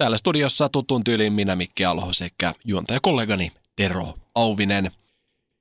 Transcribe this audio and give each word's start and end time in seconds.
Täällä 0.00 0.16
studiossa 0.16 0.68
tutun 0.68 1.04
tyyliin 1.04 1.32
minä 1.32 1.56
Mikki 1.56 1.84
Alho 1.84 2.12
sekä 2.12 2.54
juontajakollegani 2.64 3.52
Tero 3.76 4.14
Auvinen. 4.34 4.90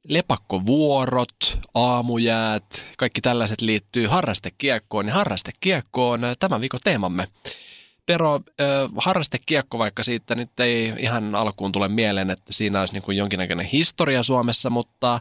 Lepakkovuorot, 0.07 1.59
aamujäät, 1.73 2.85
kaikki 2.97 3.21
tällaiset 3.21 3.61
liittyy 3.61 4.07
harrastekiekkoon 4.07 5.07
ja 5.07 5.13
harrastekiekkoon 5.13 6.21
tämän 6.39 6.61
viikon 6.61 6.80
teemamme. 6.83 7.27
Tero, 8.05 8.35
äh, 8.35 8.41
harrastekiekko, 8.97 9.77
vaikka 9.77 10.03
siitä 10.03 10.35
nyt 10.35 10.59
ei 10.59 10.94
ihan 10.97 11.35
alkuun 11.35 11.71
tule 11.71 11.88
mieleen, 11.88 12.30
että 12.30 12.53
siinä 12.53 12.80
olisi 12.80 12.94
niin 12.94 13.03
kuin 13.03 13.17
jonkinnäköinen 13.17 13.66
historia 13.66 14.23
Suomessa, 14.23 14.69
mutta 14.69 15.19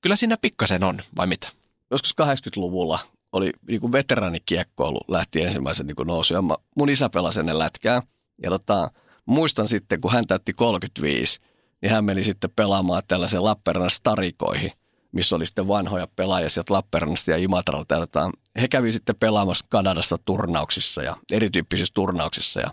kyllä 0.00 0.16
siinä 0.16 0.36
pikkasen 0.42 0.84
on, 0.84 1.02
vai 1.16 1.26
mitä? 1.26 1.48
Joskus 1.90 2.14
80-luvulla 2.22 2.98
oli 3.32 3.52
niin 3.68 3.80
kuin 3.80 3.92
veteraanikiekkoilu 3.92 5.00
lähti 5.08 5.42
ensimmäisen 5.42 5.86
niin 5.86 6.06
nousu. 6.06 6.34
Ja 6.34 6.42
mun 6.76 6.88
isä 6.90 7.08
pelasi 7.08 7.40
ennen 7.40 7.58
lätkää. 7.58 8.02
Ja 8.42 8.50
tota, 8.50 8.90
muistan 9.26 9.68
sitten, 9.68 10.00
kun 10.00 10.12
hän 10.12 10.26
täytti 10.26 10.52
35, 10.52 11.40
niin 11.82 11.92
hän 11.92 12.04
meni 12.04 12.24
sitten 12.24 12.50
pelaamaan 12.56 13.02
tällaisen 13.08 13.44
Lappeenrannan 13.44 13.90
starikoihin, 13.90 14.72
missä 15.12 15.36
oli 15.36 15.46
sitten 15.46 15.68
vanhoja 15.68 16.08
pelaajia 16.16 16.48
sieltä 16.48 16.74
Lappeenrannasta 16.74 17.30
ja 17.30 17.36
Imatralta. 17.36 17.94
Ja 17.94 18.00
tota, 18.00 18.30
he 18.60 18.68
kävi 18.68 18.92
sitten 18.92 19.16
pelaamassa 19.20 19.66
Kanadassa 19.68 20.18
turnauksissa 20.24 21.02
ja 21.02 21.16
erityyppisissä 21.32 21.94
turnauksissa. 21.94 22.60
Ja 22.60 22.70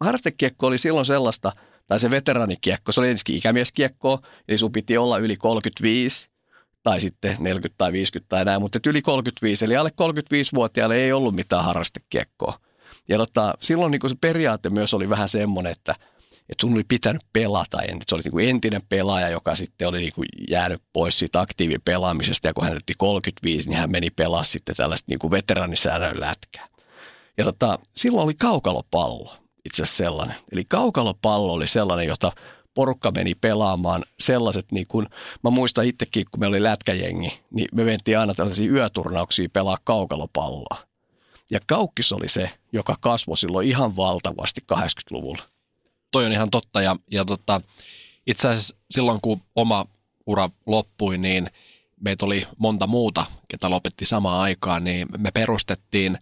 harrastekiekko 0.00 0.66
oli 0.66 0.78
silloin 0.78 1.06
sellaista, 1.06 1.52
tai 1.88 2.00
se 2.00 2.10
veteraanikiekko, 2.10 2.92
se 2.92 3.00
oli 3.00 3.08
ensinnäkin 3.08 3.36
ikämieskiekko, 3.36 4.20
eli 4.48 4.58
sun 4.58 4.72
piti 4.72 4.98
olla 4.98 5.18
yli 5.18 5.36
35, 5.36 6.30
tai 6.82 7.00
sitten 7.00 7.36
40 7.40 7.74
tai 7.78 7.92
50 7.92 8.28
tai 8.28 8.44
näin, 8.44 8.60
mutta 8.60 8.78
yli 8.86 9.02
35, 9.02 9.64
eli 9.64 9.76
alle 9.76 9.90
35-vuotiaille 9.90 10.96
ei 10.96 11.12
ollut 11.12 11.34
mitään 11.34 11.64
harrastekiekkoa. 11.64 12.58
Ja 13.08 13.18
tota, 13.18 13.54
silloin 13.60 13.90
niin 13.90 14.10
se 14.10 14.16
periaate 14.20 14.70
myös 14.70 14.94
oli 14.94 15.08
vähän 15.08 15.28
semmoinen, 15.28 15.72
että, 15.72 15.94
että 16.48 16.60
sun 16.60 16.72
oli 16.72 16.84
pitänyt 16.88 17.22
pelata. 17.32 17.82
Että 17.82 18.04
se 18.08 18.14
oli 18.14 18.22
niin 18.22 18.50
entinen 18.50 18.82
pelaaja, 18.88 19.28
joka 19.28 19.54
sitten 19.54 19.88
oli 19.88 19.98
niin 19.98 20.12
jäänyt 20.50 20.82
pois 20.92 21.18
siitä 21.18 21.40
aktiivipelaamisesta. 21.40 22.48
Ja 22.48 22.54
kun 22.54 22.64
hän 22.64 22.72
täytti 22.72 22.94
35, 22.96 23.68
niin 23.68 23.78
hän 23.78 23.90
meni 23.90 24.10
pelaa 24.10 24.44
sitten 24.44 24.76
tällaista 24.76 25.06
niin 25.08 25.18
kuin 25.18 25.30
veteranisäännön 25.30 26.20
lätkää. 26.20 26.66
Ja 27.38 27.44
tota, 27.44 27.78
silloin 27.96 28.24
oli 28.24 28.34
kaukalopallo 28.34 29.36
itse 29.64 29.82
asiassa 29.82 30.04
sellainen. 30.04 30.36
Eli 30.52 30.64
kaukalopallo 30.64 31.52
oli 31.52 31.66
sellainen, 31.66 32.06
jota 32.06 32.32
porukka 32.74 33.10
meni 33.10 33.34
pelaamaan 33.34 34.04
sellaiset, 34.20 34.72
niin 34.72 34.86
kuin, 34.86 35.06
mä 35.44 35.50
muistan 35.50 35.84
itsekin, 35.84 36.26
kun 36.30 36.40
me 36.40 36.46
oli 36.46 36.62
lätkäjengi, 36.62 37.40
niin 37.50 37.68
me 37.72 37.84
mentiin 37.84 38.18
aina 38.18 38.34
tällaisia 38.34 38.70
yöturnauksia 38.72 39.48
pelaa 39.52 39.76
kaukalopalloa. 39.84 40.85
Ja 41.50 41.60
Kaukkis 41.66 42.12
oli 42.12 42.28
se, 42.28 42.50
joka 42.72 42.96
kasvoi 43.00 43.36
silloin 43.36 43.68
ihan 43.68 43.96
valtavasti 43.96 44.60
80-luvulla. 44.72 45.42
Toi 46.10 46.26
on 46.26 46.32
ihan 46.32 46.50
totta 46.50 46.82
ja, 46.82 46.96
ja 47.10 47.24
tota, 47.24 47.60
itse 48.26 48.48
asiassa 48.48 48.76
silloin 48.90 49.20
kun 49.20 49.42
oma 49.56 49.86
ura 50.26 50.50
loppui, 50.66 51.18
niin 51.18 51.50
meitä 52.00 52.26
oli 52.26 52.46
monta 52.58 52.86
muuta, 52.86 53.26
ketä 53.48 53.70
lopetti 53.70 54.04
samaan 54.04 54.40
aikaan, 54.40 54.84
niin 54.84 55.08
me 55.18 55.30
perustettiin 55.30 56.18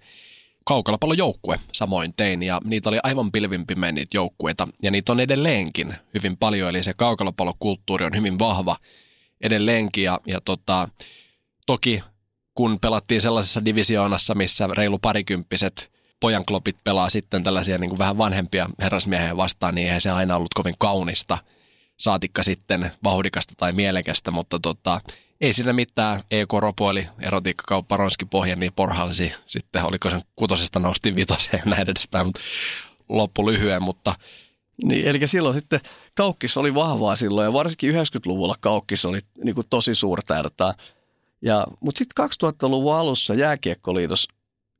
kaukalopallojoukkue 0.64 1.60
samoin 1.72 2.14
tein 2.16 2.42
ja 2.42 2.60
niitä 2.64 2.88
oli 2.88 2.98
aivan 3.02 3.32
pilvimpimeä 3.32 3.92
niitä 3.92 4.16
joukkueita 4.16 4.68
ja 4.82 4.90
niitä 4.90 5.12
on 5.12 5.20
edelleenkin 5.20 5.94
hyvin 6.14 6.36
paljon 6.36 6.70
eli 6.70 6.82
se 6.82 6.94
kaukalopallokulttuuri 6.94 8.04
on 8.04 8.16
hyvin 8.16 8.38
vahva 8.38 8.76
edelleenkin 9.40 10.04
ja, 10.04 10.20
ja 10.26 10.40
tota, 10.40 10.88
toki 11.66 12.02
kun 12.54 12.80
pelattiin 12.80 13.20
sellaisessa 13.20 13.64
divisioonassa, 13.64 14.34
missä 14.34 14.66
reilu 14.66 14.98
parikymppiset 14.98 15.90
pojanklopit 16.20 16.76
pelaa 16.84 17.10
sitten 17.10 17.42
tällaisia 17.42 17.78
niin 17.78 17.90
kuin 17.90 17.98
vähän 17.98 18.18
vanhempia 18.18 18.68
herrasmiehiä 18.78 19.36
vastaan, 19.36 19.74
niin 19.74 19.86
eihän 19.86 20.00
se 20.00 20.10
aina 20.10 20.36
ollut 20.36 20.54
kovin 20.54 20.74
kaunista, 20.78 21.38
saatikka 21.96 22.42
sitten 22.42 22.92
vauhdikasta 23.04 23.54
tai 23.56 23.72
mielekästä, 23.72 24.30
mutta 24.30 24.58
tota, 24.58 25.00
ei 25.40 25.52
siinä 25.52 25.72
mitään. 25.72 26.22
EK 26.30 26.52
ropoili 26.52 27.08
erotiikkakauppa 27.20 27.96
Ronski 27.96 28.24
pohja, 28.24 28.56
niin 28.56 28.72
porhalsi. 28.76 29.32
Sitten 29.46 29.84
oliko 29.84 30.10
se 30.10 30.20
kutosesta 30.36 30.78
nosti 30.78 31.16
vitoseen 31.16 31.62
ja 31.64 31.70
näin 31.70 31.90
edespäin, 31.90 32.26
mutta 32.26 32.40
loppu 33.08 33.46
lyhyen, 33.46 33.82
mutta 33.82 34.14
niin, 34.84 35.06
eli 35.06 35.28
silloin 35.28 35.54
sitten 35.54 35.80
kaukkis 36.14 36.56
oli 36.56 36.74
vahvaa 36.74 37.16
silloin 37.16 37.44
ja 37.44 37.52
varsinkin 37.52 37.94
90-luvulla 37.94 38.56
kaukkis 38.60 39.04
oli 39.04 39.20
niin 39.44 39.54
kuin 39.54 39.66
tosi 39.70 39.94
suurta 39.94 40.38
ertaa. 40.38 40.74
Ja, 41.44 41.66
mutta 41.80 41.98
sitten 41.98 42.24
2000-luvun 42.24 42.94
alussa 42.94 43.34
jääkiekkoliitos 43.34 44.28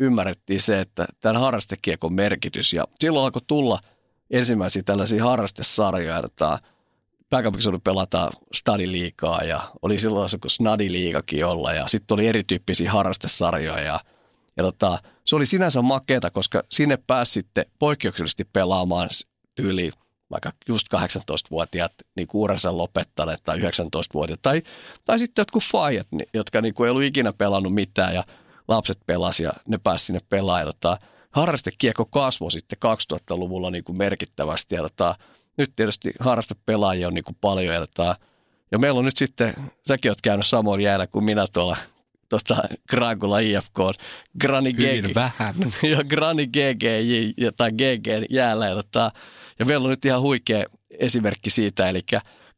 ymmärrettiin 0.00 0.60
se, 0.60 0.80
että 0.80 1.06
tämän 1.20 1.40
harrastekiekon 1.40 2.12
merkitys 2.12 2.72
ja 2.72 2.84
silloin 3.00 3.24
alkoi 3.24 3.42
tulla 3.46 3.80
ensimmäisiä 4.30 4.82
tällaisia 4.82 5.24
harrastesarjoja, 5.24 6.22
että 6.24 6.58
pääkaupunkiseudun 7.30 7.80
pelata 7.80 8.30
stadiliikaa 8.54 9.44
ja 9.44 9.70
oli 9.82 9.98
silloin 9.98 10.28
se, 10.28 10.38
kun 10.38 10.50
snadiliikakin 10.50 11.46
olla 11.46 11.72
ja 11.72 11.86
sitten 11.86 12.14
oli 12.14 12.26
erityyppisiä 12.26 12.92
harrastesarjoja 12.92 13.84
ja, 13.84 14.00
ja 14.56 14.62
tota, 14.62 14.98
se 15.24 15.36
oli 15.36 15.46
sinänsä 15.46 15.82
makeeta, 15.82 16.30
koska 16.30 16.62
sinne 16.70 16.98
pääsi 17.06 17.32
sitten 17.32 17.64
poikkeuksellisesti 17.78 18.44
pelaamaan 18.52 19.08
yli 19.58 19.90
vaikka 20.30 20.52
just 20.68 20.86
18-vuotiaat 20.94 21.92
niin 22.16 22.28
uransa 22.34 22.76
lopettaneet 22.76 23.40
tai 23.44 23.58
19-vuotiaat 23.58 24.42
tai, 24.42 24.62
tai 25.04 25.18
sitten 25.18 25.40
jotkut 25.40 25.62
faijat, 25.62 26.06
jotka 26.34 26.60
niin 26.60 26.74
kuin 26.74 26.86
ei 26.86 26.90
ollut 26.90 27.04
ikinä 27.04 27.32
pelannut 27.32 27.74
mitään 27.74 28.14
ja 28.14 28.24
lapset 28.68 28.98
pelasi 29.06 29.42
ja 29.42 29.52
ne 29.68 29.78
pääsi 29.78 30.06
sinne 30.06 30.20
pelaamaan. 30.28 30.66
Tota, 30.66 30.98
harrastekiekko 31.30 32.04
kasvoi 32.04 32.52
sitten 32.52 32.78
2000-luvulla 33.12 33.70
niin 33.70 33.84
kuin 33.84 33.98
merkittävästi 33.98 34.74
ja 34.74 34.82
tota, 34.82 35.16
nyt 35.56 35.72
tietysti 35.76 36.12
harrastepelaajia 36.20 37.08
on 37.08 37.14
niin 37.14 37.24
kuin 37.24 37.36
paljon. 37.40 37.74
Ja, 37.74 37.80
tota, 37.80 38.16
ja 38.70 38.78
meillä 38.78 38.98
on 38.98 39.04
nyt 39.04 39.16
sitten, 39.16 39.54
säkin 39.88 40.10
oot 40.10 40.20
käynyt 40.20 40.46
samoin 40.46 40.80
jäällä 40.80 41.06
kuin 41.06 41.24
minä 41.24 41.46
tuolla 41.52 41.76
tota, 42.38 42.62
Grangula 42.90 43.38
IFK, 43.38 43.78
Grani 44.40 44.72
GG. 44.72 45.14
vähän. 45.14 45.54
ja 45.96 46.04
Grani 46.04 46.46
GG 46.46 46.84
tai 47.56 47.72
GG 47.72 48.06
jäällä. 48.30 48.66
Ja, 48.66 48.74
tota, 48.74 49.12
ja 49.58 49.64
meillä 49.64 49.84
on 49.84 49.90
nyt 49.90 50.04
ihan 50.04 50.20
huikea 50.20 50.64
esimerkki 50.90 51.50
siitä, 51.50 51.88
eli 51.88 52.00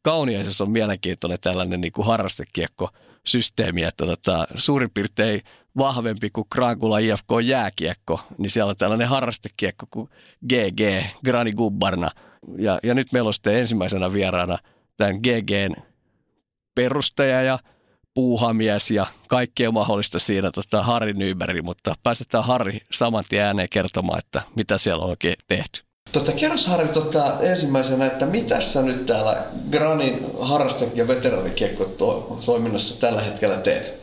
Kauniaisessa 0.01 0.63
on 0.63 0.71
mielenkiintoinen 0.71 1.39
tällainen 1.41 1.81
niin 1.81 1.91
kuin 1.91 2.07
harrastekiekko 2.07 2.89
systeemi, 3.25 3.83
että 3.83 4.05
tota, 4.05 4.47
suurin 4.55 4.89
piirtein 4.93 5.41
vahvempi 5.77 6.29
kuin 6.29 6.49
Krankula 6.49 6.99
IFK 6.99 7.29
jääkiekko, 7.43 8.19
niin 8.37 8.51
siellä 8.51 8.69
on 8.69 8.77
tällainen 8.77 9.07
harrastekiekko 9.07 9.85
kuin 9.91 10.09
GG, 10.49 11.05
Grani 11.25 11.51
Gubbarna. 11.51 12.11
Ja, 12.57 12.79
ja 12.83 12.93
nyt 12.93 13.11
meillä 13.13 13.27
on 13.27 13.33
sitten 13.33 13.55
ensimmäisenä 13.55 14.13
vieraana 14.13 14.57
tämän 14.97 15.15
GGn 15.15 15.75
perustaja 16.75 17.41
ja 17.41 17.59
puuhamies 18.17 18.91
ja 18.91 19.07
kaikkea 19.27 19.71
mahdollista 19.71 20.19
siinä 20.19 20.51
tota, 20.51 20.83
Harri 20.83 21.13
Nyberi, 21.13 21.61
mutta 21.61 21.95
päästetään 22.03 22.43
Harri 22.43 22.79
saman 22.93 23.23
tien 23.29 23.45
ääneen 23.45 23.69
kertomaan, 23.69 24.19
että 24.19 24.41
mitä 24.55 24.77
siellä 24.77 25.03
on 25.03 25.09
oikein 25.09 25.35
tehty. 25.47 25.81
Tota, 26.11 26.31
kerros 26.31 26.67
Harri 26.67 26.87
tota, 26.87 27.39
ensimmäisenä, 27.41 28.05
että 28.05 28.25
mitä 28.25 28.61
sä 28.61 28.81
nyt 28.81 29.05
täällä 29.05 29.43
Granin 29.71 30.25
harraste- 30.39 30.91
ja 30.95 31.07
veteraanikiekko 31.07 31.85
toiminnassa 32.45 33.01
tällä 33.01 33.21
hetkellä 33.21 33.57
teet? 33.57 33.93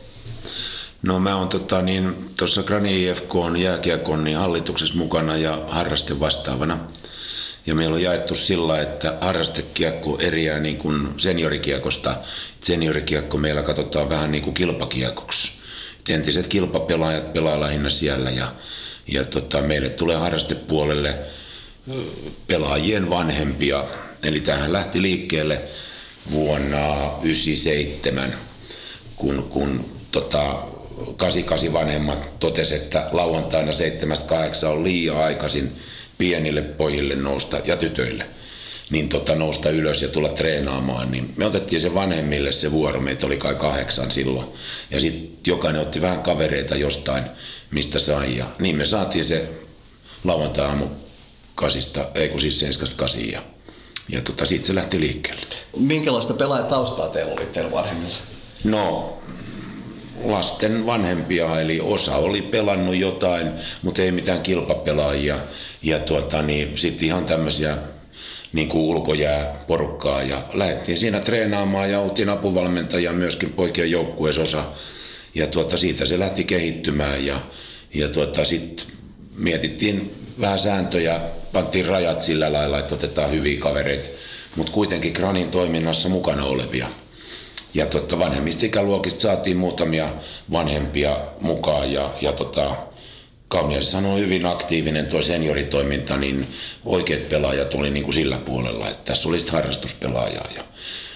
No 1.01 1.19
mä 1.19 1.35
oon 1.35 1.49
tota, 1.49 1.81
niin, 1.81 2.29
tuossa 2.39 2.63
Grani 2.63 3.03
IFK 3.09 3.35
on 3.35 3.57
jääkiekon 3.57 4.23
niin 4.23 4.37
hallituksessa 4.37 4.97
mukana 4.97 5.37
ja 5.37 5.59
harraste 5.67 6.19
vastaavana. 6.19 6.79
Ja 7.65 7.75
meillä 7.75 7.95
on 7.95 8.01
jaettu 8.01 8.35
sillä, 8.35 8.81
että 8.81 9.17
harrastekiekko 9.21 10.17
eriää 10.19 10.59
niin 10.59 10.77
kuin 10.77 11.07
seniorikiekosta. 11.17 12.15
Seniorikiekko 12.61 13.37
meillä 13.37 13.63
katsotaan 13.63 14.09
vähän 14.09 14.31
niin 14.31 14.43
kuin 14.43 14.53
kilpakiekoksi. 14.53 15.51
Entiset 16.09 16.47
kilpapelaajat 16.47 17.33
pelaa 17.33 17.59
lähinnä 17.59 17.89
siellä 17.89 18.29
ja, 18.29 18.55
ja 19.07 19.25
tota, 19.25 19.61
meille 19.61 19.89
tulee 19.89 20.15
harrastepuolelle 20.15 21.15
pelaajien 22.47 23.09
vanhempia. 23.09 23.85
Eli 24.23 24.39
tähän 24.39 24.73
lähti 24.73 25.01
liikkeelle 25.01 25.61
vuonna 26.31 26.77
1997, 26.77 28.33
kun, 29.15 29.43
kun 29.49 29.85
tota, 30.11 30.63
88 31.17 31.73
vanhemmat 31.73 32.39
totesi, 32.39 32.75
että 32.75 33.09
lauantaina 33.11 33.71
7.8 33.71 34.67
on 34.67 34.83
liian 34.83 35.17
aikaisin 35.17 35.71
pienille 36.17 36.61
pojille 36.61 37.15
nousta 37.15 37.61
ja 37.65 37.77
tytöille 37.77 38.25
niin 38.89 39.09
tota, 39.09 39.35
nousta 39.35 39.69
ylös 39.69 40.01
ja 40.01 40.07
tulla 40.07 40.29
treenaamaan, 40.29 41.11
niin 41.11 41.33
me 41.37 41.45
otettiin 41.45 41.81
se 41.81 41.93
vanhemmille 41.93 42.51
se 42.51 42.71
vuoro, 42.71 42.99
meitä 42.99 43.25
oli 43.25 43.37
kai 43.37 43.55
kahdeksan 43.55 44.11
silloin. 44.11 44.47
Ja 44.91 44.99
sitten 44.99 45.37
jokainen 45.47 45.81
otti 45.81 46.01
vähän 46.01 46.21
kavereita 46.21 46.75
jostain, 46.75 47.23
mistä 47.71 47.99
sai. 47.99 48.37
Ja 48.37 48.45
niin 48.59 48.75
me 48.75 48.85
saatiin 48.85 49.25
se 49.25 49.49
lauantai-aamu 50.23 50.85
kasista, 51.55 52.05
ei 52.15 52.29
kun 52.29 52.39
siis 52.39 52.59
seiskasta 52.59 52.95
kasiin. 52.95 53.31
Ja, 53.31 53.41
ja 54.09 54.21
tota, 54.21 54.45
siitä 54.45 54.67
se 54.67 54.75
lähti 54.75 54.99
liikkeelle. 54.99 55.41
Minkälaista 55.77 56.33
pelaajataustaa 56.33 57.09
teillä 57.09 57.33
oli 57.33 57.45
teillä 57.45 57.71
vanhemmilla? 57.71 58.15
No, 58.63 59.17
lasten 60.31 60.85
vanhempia, 60.85 61.59
eli 61.59 61.81
osa 61.81 62.15
oli 62.15 62.41
pelannut 62.41 62.95
jotain, 62.95 63.51
mutta 63.81 64.01
ei 64.01 64.11
mitään 64.11 64.41
kilpapelaajia. 64.41 65.39
Ja 65.83 65.99
tuota, 65.99 66.41
niin 66.41 66.77
sitten 66.77 67.07
ihan 67.07 67.25
tämmöisiä 67.25 67.77
niin 68.53 68.69
kuin 68.69 68.83
ulkojää 68.83 69.63
porukkaa 69.67 70.23
ja 70.23 70.43
lähdettiin 70.53 70.97
siinä 70.97 71.19
treenaamaan 71.19 71.91
ja 71.91 71.99
oltiin 71.99 72.29
apuvalmentajia 72.29 73.13
myöskin 73.13 73.53
poikien 73.53 73.91
joukkueesosa. 73.91 74.63
Ja 75.35 75.47
tuota, 75.47 75.77
siitä 75.77 76.05
se 76.05 76.19
lähti 76.19 76.43
kehittymään 76.43 77.25
ja, 77.25 77.41
ja 77.93 78.07
tuota, 78.09 78.45
sitten 78.45 78.85
mietittiin 79.35 80.11
vähän 80.41 80.59
sääntöjä, 80.59 81.21
pantiin 81.53 81.85
rajat 81.85 82.21
sillä 82.21 82.53
lailla, 82.53 82.79
että 82.79 82.95
otetaan 82.95 83.31
hyviä 83.31 83.59
kavereita, 83.59 84.09
mutta 84.55 84.71
kuitenkin 84.71 85.13
Granin 85.13 85.51
toiminnassa 85.51 86.09
mukana 86.09 86.45
olevia. 86.45 86.87
Ja 87.75 87.85
tuota, 87.85 88.19
vanhemmista 88.19 88.65
ikäluokista 88.65 89.21
saatiin 89.21 89.57
muutamia 89.57 90.09
vanhempia 90.51 91.17
mukaan 91.41 91.91
ja, 91.91 92.13
ja 92.21 92.31
tota, 92.33 92.75
Kauniaisissa 93.47 93.97
on 93.97 94.19
hyvin 94.19 94.45
aktiivinen 94.45 95.05
tuo 95.05 95.21
senioritoiminta, 95.21 96.17
niin 96.17 96.47
oikeat 96.85 97.29
pelaajat 97.29 97.73
oli 97.73 97.89
niin 97.89 98.03
kuin 98.03 98.13
sillä 98.13 98.37
puolella, 98.37 98.89
että 98.89 99.03
tässä 99.05 99.29
olisi 99.29 99.51
harrastuspelaajaa. 99.51 100.47
Ja 100.55 100.63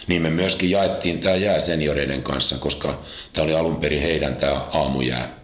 niin 0.07 0.21
me 0.21 0.29
myöskin 0.29 0.69
jaettiin 0.69 1.19
tämä 1.19 1.35
jää 1.35 1.59
senioreiden 1.59 2.23
kanssa, 2.23 2.57
koska 2.57 3.01
tämä 3.33 3.45
oli 3.45 3.55
alun 3.55 3.75
perin 3.75 4.01
heidän 4.01 4.35
tämä 4.35 4.53
aamujää. 4.53 5.35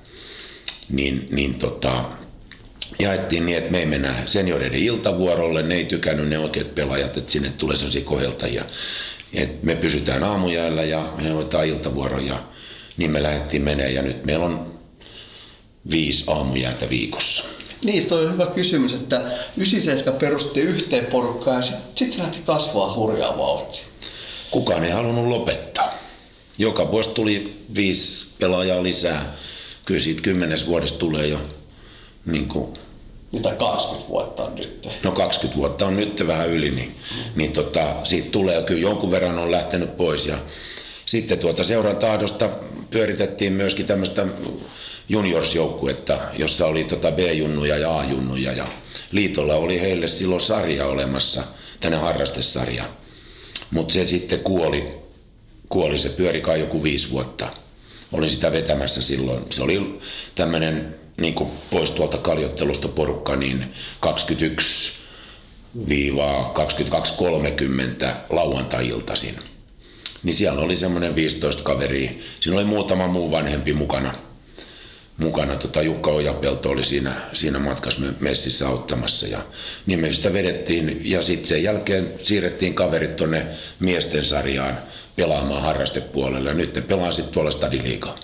Niin, 0.90 1.28
niin 1.32 1.54
tota, 1.54 2.04
jaettiin 3.00 3.46
niin, 3.46 3.58
että 3.58 3.72
me 3.72 3.80
ei 3.80 3.86
mennä 3.86 4.24
senioreiden 4.26 4.80
iltavuorolle, 4.80 5.64
ne 5.64 5.76
ei 5.76 5.86
tykännyt 5.86 6.28
ne 6.28 6.40
oikeat 6.40 6.76
pelaajat, 6.76 7.18
että 7.18 7.32
sinne 7.32 7.52
tulee 7.58 7.76
sellaisia 7.76 8.06
koheltajia. 8.06 8.64
Et 9.34 9.64
me 9.64 9.76
pysytään 9.76 10.24
aamujäällä 10.24 10.84
ja 10.84 11.14
me 11.18 11.30
hoitaa 11.30 11.64
iltavuoron 11.64 12.26
ja 12.26 12.44
niin 12.98 13.12
me 13.12 13.24
lähdettiin 13.24 13.62
menee 13.62 13.92
ja 13.92 14.02
nyt 14.02 14.26
meillä 14.26 14.46
on 14.46 14.80
viisi 15.90 16.24
aamujäätä 16.28 16.90
viikossa. 16.90 17.44
Niin, 17.84 18.06
toi 18.06 18.26
on 18.26 18.34
hyvä 18.34 18.46
kysymys, 18.46 18.94
että 18.94 19.22
97 19.58 20.20
perusti 20.20 20.60
yhteen 20.60 21.06
porukkaan 21.06 21.58
ja 21.58 21.62
sitten 21.62 21.92
sit 21.96 22.14
se 22.14 22.22
lähti 22.22 22.40
kasvaa 22.46 22.94
hurjaa 22.94 23.38
vauhtia. 23.38 23.84
Kukaan 24.52 24.84
ei 24.84 24.92
halunnut 24.92 25.28
lopettaa. 25.28 25.94
Joka 26.58 26.92
vuosi 26.92 27.10
tuli 27.10 27.66
viisi 27.76 28.26
pelaajaa 28.40 28.84
lisää. 28.84 29.36
Kyllä 29.86 30.00
siitä 30.00 30.22
kymmenes 30.22 30.68
vuodesta 30.68 31.00
tulee 31.00 31.28
jo 31.28 31.40
niin 32.26 32.48
kuin 32.48 32.74
Mitä 33.32 33.56
20 33.56 34.10
vuotta 34.10 34.44
on 34.44 34.56
nyt. 34.56 34.90
No 35.04 35.12
20 35.12 35.58
vuotta 35.58 35.88
on 35.88 35.98
nyt 35.98 36.28
vähän 36.28 36.50
yli, 36.50 36.72
niin, 36.72 36.96
niin 37.36 37.52
tota, 37.52 37.96
siitä 38.04 38.30
tulee 38.30 38.64
kyllä 38.64 38.82
jonkun 38.82 39.12
verran 39.12 39.40
on 39.40 39.52
lähtenyt 39.52 39.98
pois. 39.98 40.26
Ja 40.26 40.38
sitten 41.06 41.40
tuota 41.40 41.64
seuran 41.64 41.98
tahdosta 41.98 42.50
pyöritettiin 42.90 43.54
myöskin 43.54 43.86
tämmöistä 43.86 44.26
juniorsjoukkuetta, 45.10 46.20
jossa 46.38 46.68
oli 46.68 46.84
tota 46.84 47.12
B-junnuja 47.12 47.78
ja 47.78 47.98
A-junnuja. 47.98 48.54
Ja 48.54 48.68
liitolla 49.12 49.56
oli 49.56 49.82
heille 49.82 50.08
silloin 50.08 50.42
sarja 50.42 50.88
olemassa, 50.88 51.44
tänne 51.80 51.98
harrastesarja. 51.98 52.90
Mutta 53.72 53.94
se 53.94 54.06
sitten 54.06 54.40
kuoli, 54.40 54.94
kuoli, 55.70 55.98
se 55.98 56.10
pyöri 56.10 56.44
joku 56.60 56.84
viisi 56.84 57.12
vuotta. 57.12 57.50
Olin 58.12 58.32
sitä 58.32 58.52
vetämässä 58.52 59.02
silloin. 59.02 59.46
Se 59.50 59.64
oli 59.64 60.00
tämmöinen 60.36 60.96
niin 61.18 61.36
pois 61.72 61.92
tuolta 61.92 62.18
kaljottelusta 62.18 62.88
porukka, 62.88 63.36
niin 63.36 63.74
21 64.00 64.94
22.30 65.78 65.86
lauantai-iltaisin. 68.30 69.36
Niin 70.24 70.34
siellä 70.34 70.62
oli 70.62 70.78
semmoinen 70.78 71.16
15 71.16 71.64
kaveri. 71.64 72.20
Siinä 72.40 72.58
oli 72.58 72.66
muutama 72.66 73.08
muu 73.08 73.32
vanhempi 73.32 73.74
mukana– 73.74 74.14
mukana. 75.18 75.56
Tota, 75.56 75.82
Jukka 75.82 76.12
Ojapelto 76.12 76.70
oli 76.70 76.84
siinä, 76.84 77.16
siinä 77.34 77.60
matkassa 77.60 78.02
messissä 78.20 78.68
auttamassa 78.68 79.28
ja 79.28 79.46
niin 79.86 80.00
me 80.00 80.14
sitä 80.14 80.34
vedettiin 80.34 81.02
ja 81.04 81.22
sitten 81.22 81.48
sen 81.48 81.64
jälkeen 81.64 82.14
siirrettiin 82.24 82.74
kaverit 82.74 83.16
tuonne 83.16 83.46
miesten 83.80 84.26
sarjaan 84.26 84.78
pelaamaan 85.16 85.62
harrastepuolelle. 85.62 86.54
Nyt 86.54 86.76
ne 86.76 86.82
pelaa 86.82 87.12
sitten 87.12 87.34
tuolla 87.34 87.52
stadiliikaa. 87.52 88.20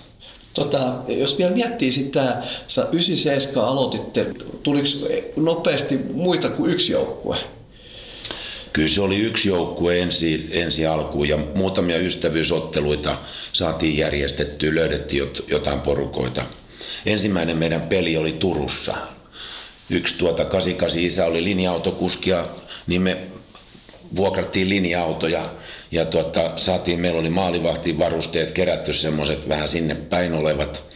Tota, 0.54 0.94
jos 1.08 1.38
vielä 1.38 1.52
miettii 1.52 1.92
sitä, 1.92 2.42
sä 2.68 2.88
97 2.92 3.68
aloititte, 3.68 4.26
tuliko 4.62 4.88
nopeasti 5.36 5.98
muita 6.14 6.48
kuin 6.48 6.72
yksi 6.72 6.92
joukkue? 6.92 7.36
Kyllä 8.72 8.88
se 8.88 9.00
oli 9.00 9.16
yksi 9.16 9.48
joukkue 9.48 9.98
ensi, 9.98 10.48
ensi 10.50 10.86
alkuun 10.86 11.28
ja 11.28 11.38
muutamia 11.54 11.98
ystävyysotteluita 11.98 13.18
saatiin 13.52 13.98
järjestettyä, 13.98 14.74
löydettiin 14.74 15.30
jotain 15.48 15.80
porukoita– 15.80 16.44
ensimmäinen 17.06 17.56
meidän 17.56 17.82
peli 17.82 18.16
oli 18.16 18.32
Turussa. 18.32 18.94
Yksi 19.90 20.18
tuota 20.18 20.44
88 20.44 21.00
isä 21.00 21.26
oli 21.26 21.44
linja-autokuski 21.44 22.30
ja 22.30 22.48
niin 22.86 23.02
me 23.02 23.16
vuokrattiin 24.16 24.68
linja-autoja 24.68 25.50
ja 25.90 26.04
tuota, 26.04 26.52
saatiin, 26.56 27.00
meillä 27.00 27.20
oli 27.20 27.30
maalivahtiin 27.30 27.98
varusteet 27.98 28.50
kerätty 28.50 28.92
semmoiset 28.92 29.48
vähän 29.48 29.68
sinne 29.68 29.94
päin 29.94 30.34
olevat. 30.34 30.92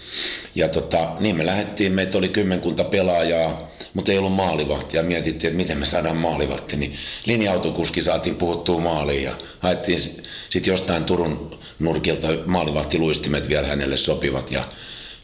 Ja 0.54 0.68
tota, 0.68 1.12
niin 1.20 1.36
me 1.36 1.46
lähdettiin, 1.46 1.92
meitä 1.92 2.18
oli 2.18 2.28
kymmenkunta 2.28 2.84
pelaajaa, 2.84 3.70
mutta 3.94 4.12
ei 4.12 4.18
ollut 4.18 4.34
maalivahtia. 4.34 5.02
Mietittiin, 5.02 5.48
että 5.48 5.56
miten 5.56 5.78
me 5.78 5.86
saadaan 5.86 6.16
maalivahti, 6.16 6.76
niin 6.76 6.96
linja-autokuski 7.26 8.02
saatiin 8.02 8.36
puhuttua 8.36 8.80
maaliin 8.80 9.22
ja 9.22 9.32
haettiin 9.60 10.00
sitten 10.00 10.72
jostain 10.72 11.04
Turun 11.04 11.58
nurkilta 11.78 12.28
maalivahtiluistimet 12.46 13.48
vielä 13.48 13.66
hänelle 13.66 13.96
sopivat 13.96 14.50
ja 14.50 14.68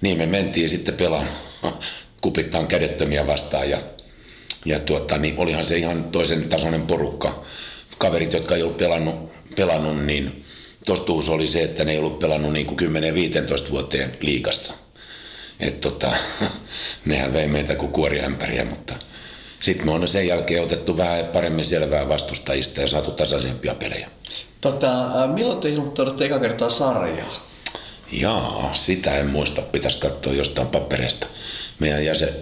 niin 0.01 0.19
me 0.19 0.27
mentiin 0.27 0.69
sitten 0.69 0.95
pelaamaan 0.95 1.75
kupittaan 2.21 2.67
kädettömiä 2.67 3.27
vastaan 3.27 3.71
ja, 3.71 3.79
ja 4.65 4.81
tuota, 4.81 5.19
niin 5.19 5.39
olihan 5.39 5.67
se 5.67 5.77
ihan 5.77 6.05
toisen 6.05 6.49
tasoinen 6.49 6.83
porukka. 6.83 7.45
Kaverit, 8.03 8.33
jotka 8.33 8.57
ei 8.57 8.63
ollut 8.63 8.77
pelannut, 8.77 9.33
pelannut 9.57 10.05
niin 10.05 10.45
tostuus 10.87 11.29
oli 11.29 11.47
se, 11.47 11.63
että 11.63 11.85
ne 11.85 11.93
ei 11.93 11.99
ollut 11.99 12.19
pelannut 12.19 12.53
niin 12.53 12.67
kuin 12.67 12.79
10-15 13.69 13.71
vuoteen 13.71 14.17
liikassa. 14.21 14.75
Et 15.61 15.81
tota, 15.81 16.13
nehän 17.05 17.33
vei 17.33 17.49
meitä 17.49 17.75
kuin 17.75 17.93
kuoriämpäriä, 17.93 18.65
mutta 18.65 18.95
sitten 19.61 19.87
me 19.87 19.93
on 19.93 20.09
sen 20.09 20.27
jälkeen 20.27 20.63
otettu 20.63 20.97
vähän 20.97 21.25
paremmin 21.25 21.65
selvää 21.65 22.09
vastustajista 22.09 22.81
ja 22.81 22.89
saatu 22.89 23.11
tasaisempia 23.11 23.75
pelejä. 23.75 24.09
Tota, 24.61 24.89
milloin 25.35 25.61
te 25.61 25.69
ilmoittaudutte 25.69 26.25
eka 26.25 26.39
kertaa 26.39 26.69
sarjaa? 26.69 27.47
Jaa, 28.13 28.71
sitä 28.75 29.17
en 29.17 29.27
muista. 29.27 29.63
Pitäisi 29.63 30.01
katsoa 30.01 30.33
jostain 30.33 30.69
papereista. 30.69 31.27
Meidän 31.79 32.05
jäsen, 32.05 32.35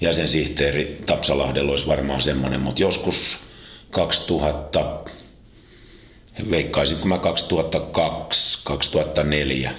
jäsensihteeri 0.00 0.98
Tapsalahdella 1.06 1.70
olisi 1.70 1.86
varmaan 1.86 2.22
semmoinen, 2.22 2.60
mutta 2.60 2.82
joskus 2.82 3.38
2000, 3.92 5.04
veikkaisin 6.50 6.96
kun 6.96 7.08
mä 7.08 7.18
2002, 7.18 8.58
2004 8.64 9.74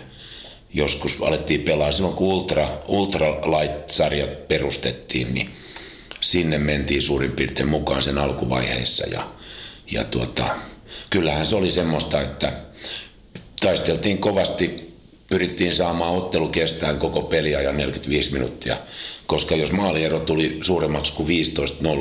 joskus 0.73 1.17
alettiin 1.21 1.61
pelaa. 1.61 1.91
Silloin 1.91 2.15
kun 2.15 2.27
Ultra, 2.27 2.67
Ultra 2.87 3.27
Light-sarjat 3.31 4.47
perustettiin, 4.47 5.33
niin 5.33 5.49
sinne 6.21 6.57
mentiin 6.57 7.01
suurin 7.01 7.31
piirtein 7.31 7.69
mukaan 7.69 8.03
sen 8.03 8.17
alkuvaiheessa. 8.17 9.07
Ja, 9.07 9.27
ja 9.91 10.03
tuota, 10.03 10.55
kyllähän 11.09 11.47
se 11.47 11.55
oli 11.55 11.71
semmoista, 11.71 12.21
että 12.21 12.53
taisteltiin 13.59 14.17
kovasti, 14.17 14.92
pyrittiin 15.33 15.73
saamaan 15.73 16.15
ottelu 16.15 16.47
kestään 16.47 16.99
koko 16.99 17.21
peliajan 17.21 17.77
45 17.77 18.33
minuuttia, 18.33 18.77
koska 19.27 19.55
jos 19.55 19.71
maaliero 19.71 20.19
tuli 20.19 20.59
suuremmaksi 20.61 21.13
kuin 21.13 21.29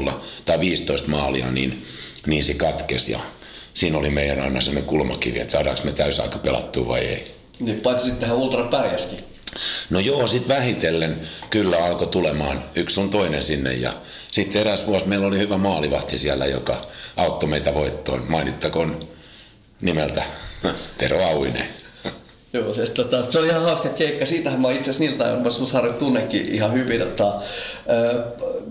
15-0 0.08 0.12
tai 0.44 0.60
15 0.60 1.08
maalia, 1.08 1.50
niin, 1.50 1.86
niin 2.26 2.44
se 2.44 2.54
katkesi 2.54 3.12
ja 3.12 3.20
siinä 3.74 3.98
oli 3.98 4.10
meidän 4.10 4.40
aina 4.40 4.60
sellainen 4.60 4.88
kulmakivi, 4.88 5.40
että 5.40 5.52
saadaanko 5.52 5.84
me 5.84 5.92
täysaika 5.92 6.38
pelattua 6.38 6.88
vai 6.88 7.00
ei. 7.00 7.34
Niin, 7.60 7.80
paitsi 7.80 8.04
sitten 8.04 8.20
tähän 8.20 8.36
ultra 8.36 8.64
pärjäskin. 8.64 9.24
No 9.90 10.00
joo, 10.00 10.26
sitten 10.26 10.56
vähitellen 10.56 11.20
kyllä 11.50 11.84
alkoi 11.84 12.06
tulemaan 12.06 12.64
yksi 12.74 13.00
on 13.00 13.10
toinen 13.10 13.44
sinne 13.44 13.72
ja 13.72 13.92
sitten 14.32 14.60
eräs 14.60 14.86
vuosi 14.86 15.08
meillä 15.08 15.26
oli 15.26 15.38
hyvä 15.38 15.58
maalivahti 15.58 16.18
siellä, 16.18 16.46
joka 16.46 16.86
auttoi 17.16 17.48
meitä 17.48 17.74
voittoon. 17.74 18.24
Mainittakoon 18.28 19.00
nimeltä 19.80 20.22
Tero 20.98 21.24
Auinen. 21.24 21.81
Joo, 22.52 22.74
siis, 22.74 22.90
tota, 22.90 23.30
se 23.30 23.38
oli 23.38 23.46
ihan 23.46 23.62
hauska 23.62 23.88
keikka. 23.88 24.26
Siitähän 24.26 24.60
mä 24.60 24.70
itse 24.70 24.90
asiassa 24.90 25.04
niiltä 25.04 25.24
mä 25.24 25.72
Harri 25.72 25.92
tunnekin 25.92 26.46
ihan 26.46 26.72
hyvin. 26.72 27.00
Tota, 27.00 27.34
ö, 27.90 28.24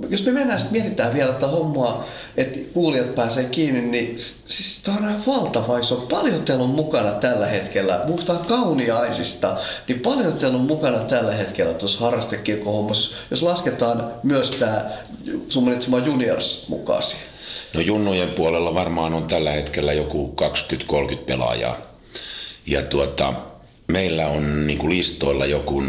jos 0.10 0.26
me 0.26 0.32
mennään 0.32 0.60
sitten 0.62 0.82
mietitään 0.82 1.14
vielä 1.14 1.34
tätä 1.34 1.48
hommaa, 1.48 2.06
että 2.38 2.60
kuulijat 2.74 3.16
pääsee 3.16 3.44
kiinni, 3.44 3.82
niin 3.82 4.16
siis 4.18 4.82
tämä 4.84 4.98
on 4.98 5.04
ihan 5.04 5.22
valtava 5.28 5.78
iso. 5.78 5.96
Paljon 5.96 6.44
teillä 6.44 6.64
on 6.64 6.70
mukana 6.70 7.12
tällä 7.12 7.48
hetkellä. 7.48 8.04
Puhutaan 8.08 8.46
kauniaisista, 8.46 9.58
niin 9.88 10.00
paljon 10.00 10.34
teillä 10.34 10.58
on 10.58 10.66
mukana 10.66 11.00
tällä 11.00 11.34
hetkellä 11.34 11.74
tuossa 11.74 12.00
harrastekirkkohommassa, 12.00 13.16
jos 13.32 13.44
lasketaan 13.44 14.12
myös 14.24 14.52
tämä 14.52 14.92
sun 15.50 15.64
mainitsema 15.64 16.00
juniors 16.00 16.66
mukaan 16.68 17.04
siihen. 17.04 17.28
No 17.74 17.82
junnujen 17.82 18.30
puolella 18.30 18.74
varmaan 18.74 19.14
on 19.14 19.28
tällä 19.28 19.52
hetkellä 19.52 19.94
joku 19.94 20.36
20-30 21.14 21.16
pelaajaa. 21.26 21.78
Ja 22.66 22.82
tuota, 22.82 23.34
meillä 23.92 24.28
on 24.28 24.68
niin 24.68 24.80
kuin 24.80 24.90
listoilla 24.90 25.46
joku 25.46 25.84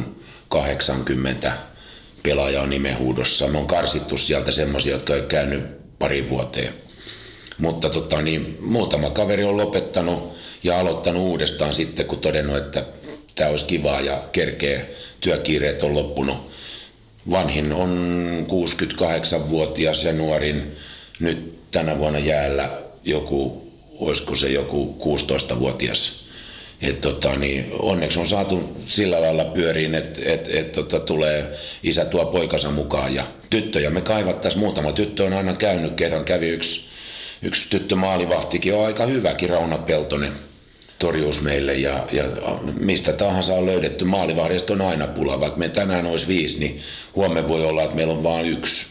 80 0.49 1.52
pelaajaa 2.23 2.66
nimenhuudossa. 2.66 3.49
Me 3.49 3.59
on 3.59 3.66
karsittu 3.66 4.18
sieltä 4.18 4.50
semmoisia, 4.50 4.92
jotka 4.92 5.14
ei 5.14 5.23
käynyt 5.23 5.64
pari 5.99 6.30
vuoteen. 6.30 6.75
Mutta 7.59 7.90
tota, 7.90 8.23
niin, 8.23 8.59
muutama 8.61 9.11
kaveri 9.11 9.44
on 9.44 9.56
lopettanut 9.56 10.32
ja 10.62 10.80
aloittanut 10.80 11.23
uudestaan 11.23 11.75
sitten, 11.75 12.06
kun 12.06 12.18
todennut, 12.18 12.56
että 12.56 12.85
tämä 13.35 13.50
olisi 13.50 13.64
kivaa 13.64 14.00
ja 14.00 14.25
kerkeä 14.32 14.85
työkiireet 15.21 15.82
on 15.82 15.94
loppunut. 15.94 16.52
Vanhin 17.30 17.73
on 17.73 18.47
68-vuotias 18.49 20.04
ja 20.04 20.12
nuorin 20.12 20.76
nyt 21.21 21.71
tänä 21.71 21.99
vuonna 21.99 22.18
jäällä 22.18 22.71
joku, 23.04 23.73
olisiko 23.99 24.37
se 24.37 24.49
joku 24.49 24.97
16-vuotias. 25.00 26.22
Et 26.83 27.01
tota, 27.01 27.37
niin 27.37 27.73
onneksi 27.79 28.21
on 28.21 28.27
saatu 28.27 28.77
sillä 28.87 29.21
lailla 29.21 29.45
pyöriin, 29.45 29.95
että 29.95 30.21
et, 30.25 30.49
et, 30.49 30.73
tota, 30.73 31.01
tulee 31.01 31.53
isä 31.83 32.05
tuo 32.05 32.25
poikansa 32.25 32.71
mukaan 32.71 33.15
ja 33.15 33.25
tyttöjä 33.51 33.91
me 33.91 34.01
kaivattaisiin. 34.01 34.61
Muutama 34.61 34.93
tyttö 34.93 35.25
on 35.25 35.33
aina 35.33 35.55
käynyt, 35.55 35.95
kerran 35.95 36.25
kävi 36.25 36.49
yksi, 36.49 36.89
yksi 37.43 37.67
tyttö 37.71 37.97
maalivahtikin, 37.97 38.75
on 38.75 38.87
aika 38.87 39.07
hyväkin 39.07 39.51
Rauna 39.51 39.79
Peltonen 39.79 40.33
torjuus 40.99 41.43
meille 41.43 41.75
ja, 41.75 42.07
ja 42.12 42.25
mistä 42.81 43.12
tahansa 43.12 43.55
on 43.55 43.67
löydetty. 43.67 44.05
Maalivahdista 44.05 44.73
on 44.73 44.81
aina 44.81 45.07
pula, 45.07 45.41
vaikka 45.41 45.59
me 45.59 45.69
tänään 45.69 46.07
olisi 46.07 46.29
viisi, 46.29 46.59
niin 46.59 46.81
huomenna 47.17 47.49
voi 47.49 47.67
olla, 47.67 47.83
että 47.83 47.97
meillä 47.97 48.12
on 48.12 48.23
vain 48.23 48.47
yksi. 48.47 48.87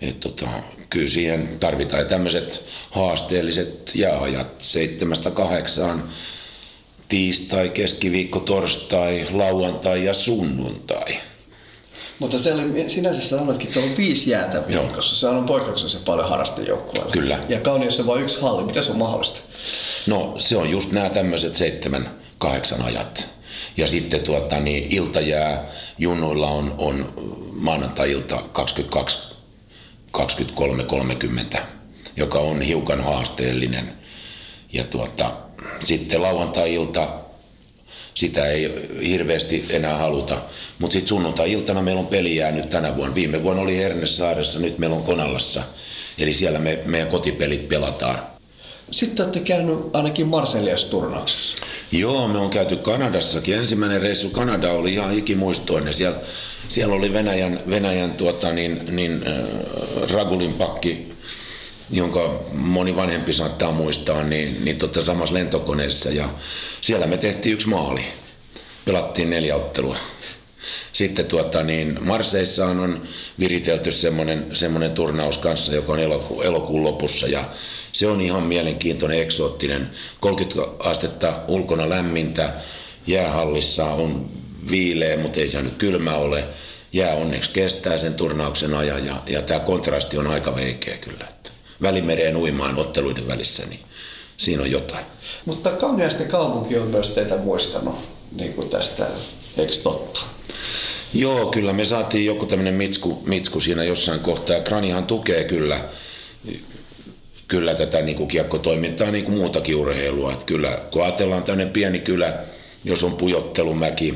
Et 0.00 0.20
tota, 0.20 0.46
kyllä 0.90 1.08
siihen 1.08 1.48
tarvitaan 1.60 2.06
tämmöiset 2.06 2.64
haasteelliset 2.90 3.92
jääajat 3.94 4.48
seitsemästä 4.58 5.30
kahdeksaan 5.30 6.08
tiistai, 7.08 7.68
keskiviikko, 7.68 8.40
torstai, 8.40 9.26
lauantai 9.30 10.04
ja 10.04 10.14
sunnuntai. 10.14 11.16
Mutta 12.18 12.38
teillä 12.38 12.62
oli, 12.62 12.90
sinänsä 12.90 13.28
sanoitkin, 13.28 13.68
että 13.68 13.80
on 13.80 13.96
viisi 13.96 14.30
jäätä 14.30 14.66
viikossa. 14.66 15.16
Se 15.16 15.28
on 15.28 15.46
poikkeuksellisen 15.46 16.00
paljon 16.04 16.28
harrastejoukkueilla. 16.28 17.12
Kyllä. 17.12 17.38
Ja 17.48 17.60
kauniissa 17.60 18.06
vain 18.06 18.22
yksi 18.22 18.40
halli. 18.40 18.64
Miten 18.64 18.84
se 18.84 18.90
on 18.90 18.98
mahdollista? 18.98 19.38
No 20.06 20.34
se 20.38 20.56
on 20.56 20.70
just 20.70 20.92
nämä 20.92 21.08
tämmöiset 21.08 21.56
seitsemän, 21.56 22.10
kahdeksan 22.38 22.82
ajat. 22.82 23.28
Ja 23.76 23.86
sitten 23.86 24.20
tuota, 24.20 24.60
niin 24.60 24.86
iltajää 24.90 25.72
junnuilla 25.98 26.48
on, 26.48 26.74
on 26.78 27.12
maanantai-ilta 27.52 28.42
22 28.52 29.36
23.30, 30.18 31.58
joka 32.16 32.38
on 32.38 32.60
hiukan 32.60 33.04
haasteellinen. 33.04 33.92
Ja 34.72 34.84
tuota, 34.84 35.32
sitten 35.80 36.22
lauantai-ilta, 36.22 37.08
sitä 38.14 38.46
ei 38.46 38.88
hirveästi 39.08 39.64
enää 39.70 39.96
haluta. 39.96 40.38
Mutta 40.78 40.92
sitten 40.92 41.08
sunnuntai-iltana 41.08 41.82
meillä 41.82 42.00
on 42.00 42.06
peli 42.06 42.36
jäänyt 42.36 42.70
tänä 42.70 42.96
vuonna. 42.96 43.14
Viime 43.14 43.42
vuonna 43.42 43.62
oli 43.62 43.76
Hernesaaressa, 43.76 44.58
nyt 44.58 44.78
meillä 44.78 44.96
on 44.96 45.02
Konallassa. 45.02 45.62
Eli 46.18 46.34
siellä 46.34 46.58
me, 46.58 46.78
meidän 46.84 47.08
kotipelit 47.08 47.68
pelataan. 47.68 48.22
Sitten 48.90 49.24
olette 49.24 49.40
käynyt 49.40 49.78
ainakin 49.92 50.26
Marselias-turnauksessa. 50.26 51.56
Joo, 51.92 52.28
me 52.28 52.38
on 52.38 52.50
käyty 52.50 52.76
Kanadassakin. 52.76 53.54
Ensimmäinen 53.54 54.02
reissu 54.02 54.30
Kanada 54.30 54.72
oli 54.72 54.94
ihan 54.94 55.18
ikimuistoinen. 55.18 55.94
Siellä, 55.94 56.18
siellä 56.68 56.94
oli 56.94 57.12
Venäjän, 57.12 57.60
Venäjän 57.70 58.10
tuota, 58.10 58.52
niin, 58.52 58.80
niin, 58.90 59.24
äh, 59.26 60.10
Ragulin 60.10 60.52
pakki, 60.52 61.15
jonka 61.90 62.40
moni 62.52 62.96
vanhempi 62.96 63.32
saattaa 63.32 63.72
muistaa, 63.72 64.22
niin, 64.22 64.64
niin 64.64 64.78
tota 64.78 65.00
samassa 65.00 65.34
lentokoneessa. 65.34 66.10
Ja 66.10 66.28
siellä 66.80 67.06
me 67.06 67.16
tehtiin 67.16 67.52
yksi 67.52 67.68
maali. 67.68 68.00
Pelattiin 68.84 69.30
neljä 69.30 69.56
ottelua. 69.56 69.96
Sitten 70.92 71.26
tuota, 71.26 71.62
niin 71.62 71.98
Marseissa 72.00 72.66
on 72.66 73.02
viritelty 73.38 73.92
semmoinen, 73.92 74.46
semmoinen 74.52 74.92
turnaus 74.92 75.38
kanssa, 75.38 75.74
joka 75.74 75.92
on 75.92 75.98
eloku, 75.98 76.42
elokuun 76.42 76.84
lopussa 76.84 77.26
ja 77.26 77.44
se 77.92 78.06
on 78.06 78.20
ihan 78.20 78.42
mielenkiintoinen, 78.42 79.20
eksoottinen. 79.20 79.90
30 80.20 80.72
astetta 80.78 81.32
ulkona 81.48 81.88
lämmintä, 81.88 82.52
jäähallissa 83.06 83.84
on 83.84 84.30
viileä, 84.70 85.16
mutta 85.16 85.40
ei 85.40 85.48
se 85.48 85.62
nyt 85.62 85.76
kylmä 85.78 86.14
ole. 86.14 86.44
Jää 86.92 87.14
onneksi 87.14 87.50
kestää 87.50 87.98
sen 87.98 88.14
turnauksen 88.14 88.74
ajan 88.74 89.06
ja, 89.06 89.22
ja 89.26 89.42
tämä 89.42 89.60
kontrasti 89.60 90.18
on 90.18 90.26
aika 90.26 90.54
veikeä 90.54 90.96
kyllä. 90.96 91.24
Että 91.28 91.50
välimereen 91.82 92.36
uimaan 92.36 92.76
otteluiden 92.76 93.28
välissä, 93.28 93.66
niin 93.66 93.80
siinä 94.36 94.62
on 94.62 94.70
jotain. 94.70 95.04
Mutta 95.44 95.70
Kauniaisten 95.70 96.28
kaupunki 96.28 96.78
on 96.78 96.88
myös 96.88 97.08
teitä 97.08 97.36
muistanut 97.36 97.94
niin 98.32 98.52
kuin 98.52 98.68
tästä, 98.68 99.06
eikö 99.58 99.72
totta? 99.82 100.20
Joo, 101.14 101.46
kyllä 101.46 101.72
me 101.72 101.84
saatiin 101.84 102.26
joku 102.26 102.46
tämmöinen 102.46 102.74
mitsku, 102.74 103.22
mitsku 103.26 103.60
siinä 103.60 103.84
jossain 103.84 104.20
kohtaa. 104.20 104.60
Kranihan 104.60 105.06
tukee 105.06 105.44
kyllä, 105.44 105.84
kyllä 107.48 107.74
tätä 107.74 108.02
niin 108.02 108.16
kuin 108.16 108.28
kiekkotoimintaa 108.28 109.10
niin 109.10 109.24
kuin 109.24 109.38
muutakin 109.38 109.76
urheilua. 109.76 110.32
Että 110.32 110.44
kyllä, 110.44 110.80
kun 110.90 111.02
ajatellaan 111.02 111.42
tämmöinen 111.42 111.72
pieni 111.72 111.98
kylä, 111.98 112.34
jos 112.84 113.04
on 113.04 113.16
pujottelumäki, 113.16 114.14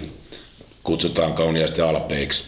kutsutaan 0.82 1.32
kauniasti 1.32 1.80
alpeiksi. 1.80 2.44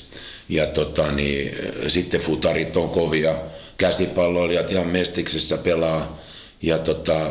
Ja 0.48 0.66
tota, 0.66 1.12
niin, 1.12 1.56
sitten 1.86 2.20
futarit 2.20 2.76
on 2.76 2.88
kovia, 2.88 3.34
käsipalloilijat 3.82 4.72
ihan 4.72 4.86
mestiksessä 4.86 5.58
pelaa. 5.58 6.20
Ja 6.62 6.78
tota, 6.78 7.30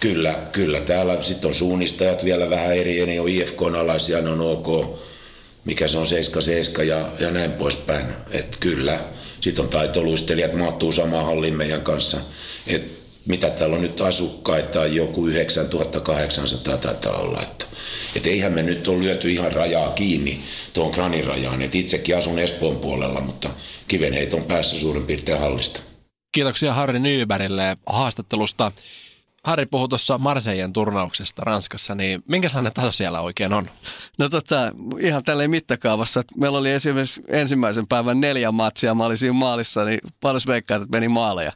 kyllä, 0.00 0.34
kyllä 0.52 0.80
täällä 0.80 1.22
sitten 1.22 1.48
on 1.48 1.54
suunnistajat 1.54 2.24
vielä 2.24 2.50
vähän 2.50 2.76
eri, 2.76 3.06
ne 3.06 3.20
on 3.20 3.28
IFK-alaisia, 3.28 4.20
ne 4.20 4.30
on 4.30 4.40
OK 4.40 4.98
mikä 5.64 5.88
se 5.88 5.98
on 5.98 6.06
77 6.06 6.88
ja, 6.88 7.26
ja 7.26 7.30
näin 7.30 7.52
poispäin. 7.52 8.06
Että 8.30 8.56
kyllä, 8.60 9.00
sitten 9.40 9.64
on 9.64 9.70
taitoluistelijat, 9.70 10.54
mahtuu 10.54 10.92
samaan 10.92 11.26
halliin 11.26 11.56
meidän 11.56 11.80
kanssa. 11.80 12.16
Et 12.66 12.99
mitä 13.26 13.50
täällä 13.50 13.76
on 13.76 13.82
nyt 13.82 14.00
asukkaita, 14.00 14.86
joku 14.86 15.26
9800 15.26 16.76
taitaa 16.76 17.16
olla. 17.16 17.42
Että, 17.42 17.64
et 18.16 18.26
eihän 18.26 18.52
me 18.52 18.62
nyt 18.62 18.88
ole 18.88 19.02
lyöty 19.02 19.32
ihan 19.32 19.52
rajaa 19.52 19.92
kiinni 19.92 20.40
tuon 20.72 20.90
Granin 20.90 21.26
rajaan. 21.26 21.62
Et 21.62 21.74
itsekin 21.74 22.18
asun 22.18 22.38
Espoon 22.38 22.76
puolella, 22.76 23.20
mutta 23.20 23.50
kivenheit 23.88 24.34
on 24.34 24.42
päässä 24.42 24.80
suurin 24.80 25.06
piirtein 25.06 25.40
hallista. 25.40 25.80
Kiitoksia 26.32 26.74
Harri 26.74 26.98
Nyberille 26.98 27.76
haastattelusta. 27.86 28.72
Harri 29.44 29.66
puhui 29.66 29.88
tuossa 29.88 30.18
Marseillen 30.18 30.72
turnauksesta 30.72 31.42
Ranskassa, 31.44 31.94
niin 31.94 32.22
minkälainen 32.28 32.72
taso 32.72 32.90
siellä 32.90 33.20
oikein 33.20 33.52
on? 33.52 33.66
No 34.18 34.28
tota, 34.28 34.72
ihan 35.00 35.24
tälleen 35.24 35.50
mittakaavassa. 35.50 36.22
Meillä 36.36 36.58
oli 36.58 36.70
esimerkiksi 36.70 37.22
ensimmäisen 37.28 37.86
päivän 37.86 38.20
neljä 38.20 38.52
matsia, 38.52 38.94
mä 38.94 39.04
olin 39.04 39.18
siinä 39.18 39.32
maalissa, 39.32 39.84
niin 39.84 40.00
paljon 40.20 40.42
veikkaat, 40.46 40.82
että 40.82 40.96
meni 40.96 41.08
maaleja? 41.08 41.52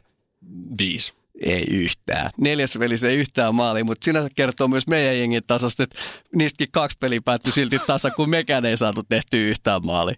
Viisi. 0.79 1.13
Ei 1.41 1.65
yhtään. 1.71 2.29
Neljäs 2.37 2.77
peli 2.79 2.97
se 2.97 3.09
ei 3.09 3.15
yhtään 3.15 3.55
maali, 3.55 3.83
mutta 3.83 4.05
sinänsä 4.05 4.29
kertoo 4.35 4.67
myös 4.67 4.87
meidän 4.87 5.19
jengin 5.19 5.43
tasosta, 5.47 5.83
että 5.83 5.99
niistäkin 6.35 6.67
kaksi 6.71 6.97
peliä 6.99 7.21
päättyi 7.25 7.53
silti 7.53 7.79
tasa, 7.87 8.11
kun 8.11 8.29
mekään 8.29 8.65
ei 8.65 8.77
saatu 8.77 9.03
tehtyä 9.09 9.39
yhtään 9.39 9.85
maali. 9.85 10.13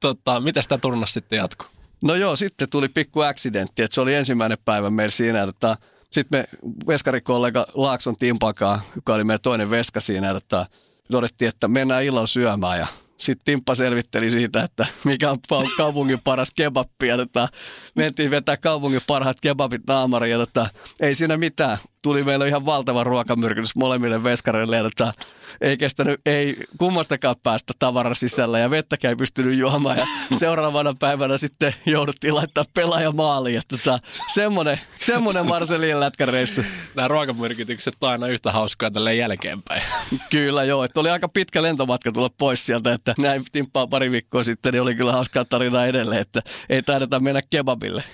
Tota, 0.00 0.40
miten 0.40 0.62
tämä 0.68 0.78
turnas 0.78 1.12
sitten 1.12 1.36
jatkuu? 1.36 1.68
No 2.02 2.14
joo, 2.14 2.36
sitten 2.36 2.70
tuli 2.70 2.88
pikku 2.88 3.20
accidentti, 3.20 3.82
että 3.82 3.94
se 3.94 4.00
oli 4.00 4.14
ensimmäinen 4.14 4.58
päivä 4.64 4.90
meillä 4.90 5.10
siinä, 5.10 5.42
että 5.42 5.76
sitten 6.10 6.40
me 6.40 6.58
veskarikollega 6.86 7.66
Laakson 7.74 8.16
Timpakaa, 8.16 8.82
joka 8.96 9.14
oli 9.14 9.24
meidän 9.24 9.40
toinen 9.40 9.70
veska 9.70 10.00
siinä, 10.00 10.30
että 10.30 10.66
todettiin, 11.10 11.48
että 11.48 11.68
mennään 11.68 12.04
illalla 12.04 12.26
syömään 12.26 12.78
ja 12.78 12.86
sitten 13.24 13.44
Timppa 13.44 13.74
selvitteli 13.74 14.30
siitä, 14.30 14.62
että 14.62 14.86
mikä 15.04 15.30
on 15.30 15.38
kaupungin 15.76 16.20
paras 16.24 16.52
kebappi. 16.52 17.08
Ja 17.08 17.16
tota, 17.16 17.48
mentiin 17.94 18.30
vetää 18.30 18.56
kaupungin 18.56 19.00
parhaat 19.06 19.40
kebabit 19.40 19.82
naamariin 19.86 20.32
ja 20.32 20.38
tota, 20.38 20.68
ei 21.00 21.14
siinä 21.14 21.36
mitään. 21.36 21.78
Tuli 22.02 22.24
meillä 22.24 22.46
ihan 22.46 22.66
valtava 22.66 23.04
ruokamyrkytys 23.04 23.76
molemmille 23.76 24.24
veskareille, 24.24 24.78
että 24.78 25.12
ei 25.60 25.76
kestänyt, 25.76 26.20
ei 26.26 26.56
kummastakaan 26.78 27.36
päästä 27.42 27.72
tavara 27.78 28.14
sisällä 28.14 28.58
ja 28.58 28.70
vettäkään 28.70 29.12
ei 29.12 29.16
pystynyt 29.16 29.58
juomaan 29.58 29.98
ja 29.98 30.06
seuraavana 30.32 30.94
päivänä 30.98 31.38
sitten 31.38 31.74
jouduttiin 31.86 32.34
laittaa 32.34 32.64
pelaaja 32.74 33.12
maaliin. 33.12 33.58
Että 33.58 33.76
tota, 33.76 33.98
semmoinen, 34.28 34.80
semmoinen 35.00 35.46
Marselin 35.46 36.00
lätkäreissu. 36.00 36.62
Nämä 36.94 37.08
ruokamyrkytykset 37.08 37.94
on 38.00 38.10
aina 38.10 38.26
yhtä 38.26 38.52
hauskaa 38.52 38.90
tälle 38.90 39.14
jälkeenpäin. 39.14 39.82
Kyllä 40.30 40.64
joo, 40.64 40.84
että 40.84 41.00
oli 41.00 41.10
aika 41.10 41.28
pitkä 41.28 41.62
lentomatka 41.62 42.12
tulla 42.12 42.30
pois 42.38 42.66
sieltä, 42.66 42.92
että 42.92 43.14
näin 43.18 43.44
timppaa 43.52 43.86
pari 43.86 44.10
viikkoa 44.10 44.42
sitten, 44.42 44.72
niin 44.72 44.82
oli 44.82 44.94
kyllä 44.94 45.12
hauskaa 45.12 45.44
tarinaa 45.44 45.86
edelleen, 45.86 46.20
että 46.20 46.42
ei 46.68 46.82
taideta 46.82 47.20
mennä 47.20 47.40
kebabille. 47.50 48.04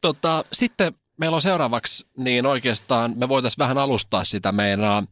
Tota, 0.00 0.44
sitten 0.52 0.94
meillä 1.18 1.34
on 1.34 1.42
seuraavaksi, 1.42 2.06
niin 2.16 2.46
oikeastaan 2.46 3.12
me 3.16 3.28
voitaisiin 3.28 3.58
vähän 3.58 3.78
alustaa 3.78 4.24
sitä 4.24 4.52
meidän 4.52 5.08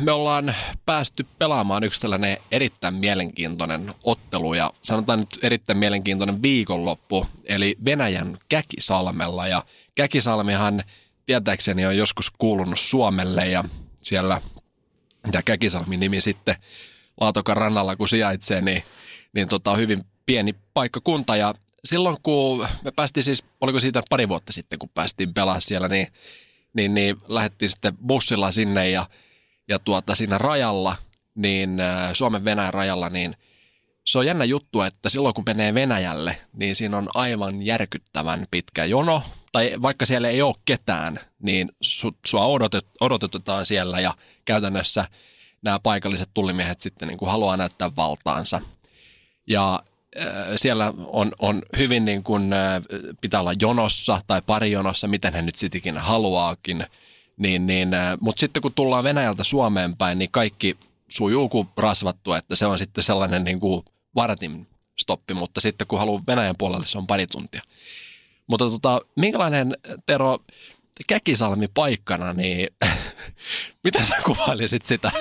me 0.00 0.12
ollaan 0.12 0.54
päästy 0.86 1.26
pelaamaan 1.38 1.84
yksi 1.84 2.00
tällainen 2.00 2.38
erittäin 2.50 2.94
mielenkiintoinen 2.94 3.92
ottelu 4.04 4.54
ja 4.54 4.72
sanotaan 4.82 5.18
nyt 5.18 5.38
erittäin 5.42 5.78
mielenkiintoinen 5.78 6.42
viikonloppu, 6.42 7.26
eli 7.44 7.76
Venäjän 7.84 8.38
Käkisalmella. 8.48 9.48
Ja 9.48 9.64
Käkisalmihan 9.94 10.82
tietääkseni 11.26 11.86
on 11.86 11.96
joskus 11.96 12.30
kuulunut 12.30 12.78
Suomelle 12.78 13.46
ja 13.46 13.64
siellä, 14.02 14.40
mitä 15.26 15.42
Käkisalmin 15.42 16.00
nimi 16.00 16.20
sitten 16.20 16.56
Laatokan 17.20 17.56
rannalla 17.56 17.96
kun 17.96 18.08
sijaitsee, 18.08 18.60
niin, 18.60 18.82
niin 19.32 19.48
tota, 19.48 19.76
hyvin 19.76 20.04
pieni 20.26 20.54
paikkakunta 20.74 21.36
ja 21.36 21.54
silloin 21.84 22.16
kun 22.22 22.68
me 22.84 22.90
päästiin 22.96 23.24
siis, 23.24 23.44
oliko 23.60 23.80
siitä 23.80 24.02
pari 24.10 24.28
vuotta 24.28 24.52
sitten, 24.52 24.78
kun 24.78 24.88
päästiin 24.94 25.34
pelaamaan 25.34 25.60
siellä, 25.60 25.88
niin, 25.88 26.06
niin, 26.74 26.94
niin 26.94 27.16
lähdettiin 27.28 27.68
sitten 27.68 27.96
bussilla 27.96 28.52
sinne 28.52 28.90
ja, 28.90 29.06
ja 29.68 29.78
tuota, 29.78 30.14
siinä 30.14 30.38
rajalla, 30.38 30.96
niin 31.34 31.80
äh, 31.80 32.10
Suomen 32.12 32.44
Venäjän 32.44 32.74
rajalla, 32.74 33.08
niin 33.08 33.36
se 34.06 34.18
on 34.18 34.26
jännä 34.26 34.44
juttu, 34.44 34.82
että 34.82 35.08
silloin 35.08 35.34
kun 35.34 35.44
menee 35.46 35.74
Venäjälle, 35.74 36.36
niin 36.52 36.76
siinä 36.76 36.98
on 36.98 37.08
aivan 37.14 37.62
järkyttävän 37.62 38.46
pitkä 38.50 38.84
jono, 38.84 39.22
tai 39.52 39.72
vaikka 39.82 40.06
siellä 40.06 40.28
ei 40.28 40.42
ole 40.42 40.54
ketään, 40.64 41.20
niin 41.42 41.72
su, 41.80 42.16
sua 42.26 42.46
odotet, 42.46 42.86
odotetaan 43.00 43.66
siellä 43.66 44.00
ja 44.00 44.14
käytännössä 44.44 45.08
nämä 45.64 45.78
paikalliset 45.78 46.30
tullimiehet 46.34 46.80
sitten 46.80 47.08
niin 47.08 47.18
kuin 47.18 47.30
haluaa 47.30 47.56
näyttää 47.56 47.96
valtaansa. 47.96 48.60
Ja 49.46 49.82
siellä 50.56 50.94
on, 51.06 51.32
on 51.38 51.62
hyvin 51.78 52.04
niin 52.04 52.22
kuin, 52.22 52.50
pitää 53.20 53.40
olla 53.40 53.52
jonossa 53.60 54.20
tai 54.26 54.42
pari 54.46 54.70
jonossa, 54.70 55.08
miten 55.08 55.32
he 55.34 55.42
nyt 55.42 55.56
sittenkin 55.56 55.98
haluaakin. 55.98 56.84
Niin, 57.36 57.66
niin, 57.66 57.88
Mutta 58.20 58.40
sitten 58.40 58.62
kun 58.62 58.74
tullaan 58.74 59.04
Venäjältä 59.04 59.44
Suomeen 59.44 59.96
päin, 59.96 60.18
niin 60.18 60.30
kaikki 60.30 60.76
sujuu 61.08 61.48
kuin 61.48 61.68
rasvattua, 61.76 62.38
että 62.38 62.56
se 62.56 62.66
on 62.66 62.78
sitten 62.78 63.04
sellainen 63.04 63.44
niin 63.44 63.60
kuin 63.60 63.84
vartin 64.14 64.66
stoppi, 64.98 65.34
mutta 65.34 65.60
sitten 65.60 65.86
kun 65.86 65.98
haluaa 65.98 66.22
Venäjän 66.26 66.54
puolelle, 66.58 66.86
se 66.86 66.98
on 66.98 67.06
pari 67.06 67.26
tuntia. 67.26 67.62
Mutta 68.46 68.70
tota, 68.70 69.00
minkälainen, 69.16 69.76
Tero, 70.06 70.38
Käkisalmi 71.06 71.66
paikkana, 71.74 72.32
niin 72.32 72.68
miten 73.84 74.06
sä 74.06 74.14
kuvailisit 74.24 74.86
sitä? 74.86 75.12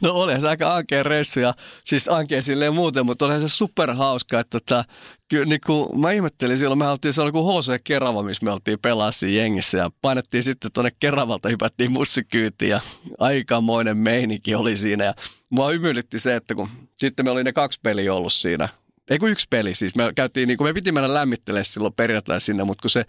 No 0.00 0.12
oli 0.12 0.40
se 0.40 0.48
aika 0.48 0.74
ankea 0.74 1.02
reissu 1.02 1.40
ja 1.40 1.54
siis 1.84 2.08
ankea 2.08 2.42
silleen 2.42 2.74
muuten, 2.74 3.06
mutta 3.06 3.26
oli 3.26 3.40
se 3.40 3.48
super 3.48 3.94
hauska, 3.94 4.40
että 4.40 4.60
tota, 4.60 4.84
kyllä 5.28 5.44
niin 5.44 5.60
kuin, 5.66 6.00
mä 6.00 6.12
ihmettelin 6.12 6.58
silloin, 6.58 6.78
me 6.78 6.88
oltiin, 6.88 7.14
se 7.14 7.22
oli 7.22 7.32
kuin 7.32 7.46
HC 7.46 7.80
Kerava, 7.84 8.22
missä 8.22 8.44
me 8.44 8.52
oltiin 8.52 8.78
pelassa 8.78 9.26
jengissä 9.26 9.78
ja 9.78 9.90
painettiin 10.02 10.42
sitten 10.42 10.72
tuonne 10.72 10.90
Keravalta, 11.00 11.48
hypättiin 11.48 11.92
mussikyytiin 11.92 12.70
ja 12.70 12.80
aikamoinen 13.18 13.96
meininki 13.96 14.54
oli 14.54 14.76
siinä 14.76 15.04
ja 15.04 15.14
mua 15.50 15.70
ymylitti 15.70 16.18
se, 16.18 16.36
että 16.36 16.54
kun 16.54 16.68
sitten 16.96 17.26
me 17.26 17.30
oli 17.30 17.44
ne 17.44 17.52
kaksi 17.52 17.80
peliä 17.82 18.14
ollut 18.14 18.32
siinä 18.32 18.68
ei 19.10 19.18
kun 19.18 19.30
yksi 19.30 19.46
peli 19.50 19.74
siis. 19.74 19.96
Me, 19.96 20.12
käytiin, 20.14 20.48
niin 20.48 20.58
kuin 20.58 20.68
me 20.68 20.74
piti 20.74 20.92
mennä 20.92 21.14
lämmittelemään 21.14 21.64
silloin 21.64 21.94
perjantai 21.94 22.40
sinne, 22.40 22.64
mutta 22.64 22.82
kun 22.82 22.90
se 22.90 23.04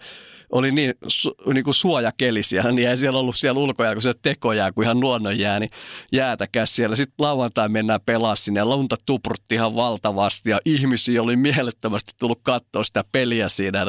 oli 0.52 0.72
niin, 0.72 0.94
su, 1.06 1.34
niin 1.54 1.64
kuin 1.64 1.74
suojakeli 1.74 2.42
siellä, 2.42 2.72
niin 2.72 2.88
ei 2.88 2.96
siellä 2.96 3.18
ollut 3.18 3.36
siellä 3.36 3.60
ulkojää, 3.60 3.92
kun 3.92 4.02
se 4.02 4.14
tekojää, 4.22 4.72
kuin 4.72 4.84
ihan 4.84 5.00
luonnonjää, 5.00 5.60
niin 5.60 5.70
jäätäkäs 6.12 6.76
siellä. 6.76 6.96
Sitten 6.96 7.24
lauantai 7.24 7.68
mennään 7.68 8.00
pelaa 8.06 8.36
sinne 8.36 8.60
ja 8.60 8.66
lunta 8.66 8.96
tuprutti 9.06 9.54
ihan 9.54 9.74
valtavasti 9.74 10.50
ja 10.50 10.58
ihmisiä 10.64 11.22
oli 11.22 11.36
mielettömästi 11.36 12.12
tullut 12.18 12.40
katsoa 12.42 12.84
sitä 12.84 13.04
peliä 13.12 13.48
siinä. 13.48 13.86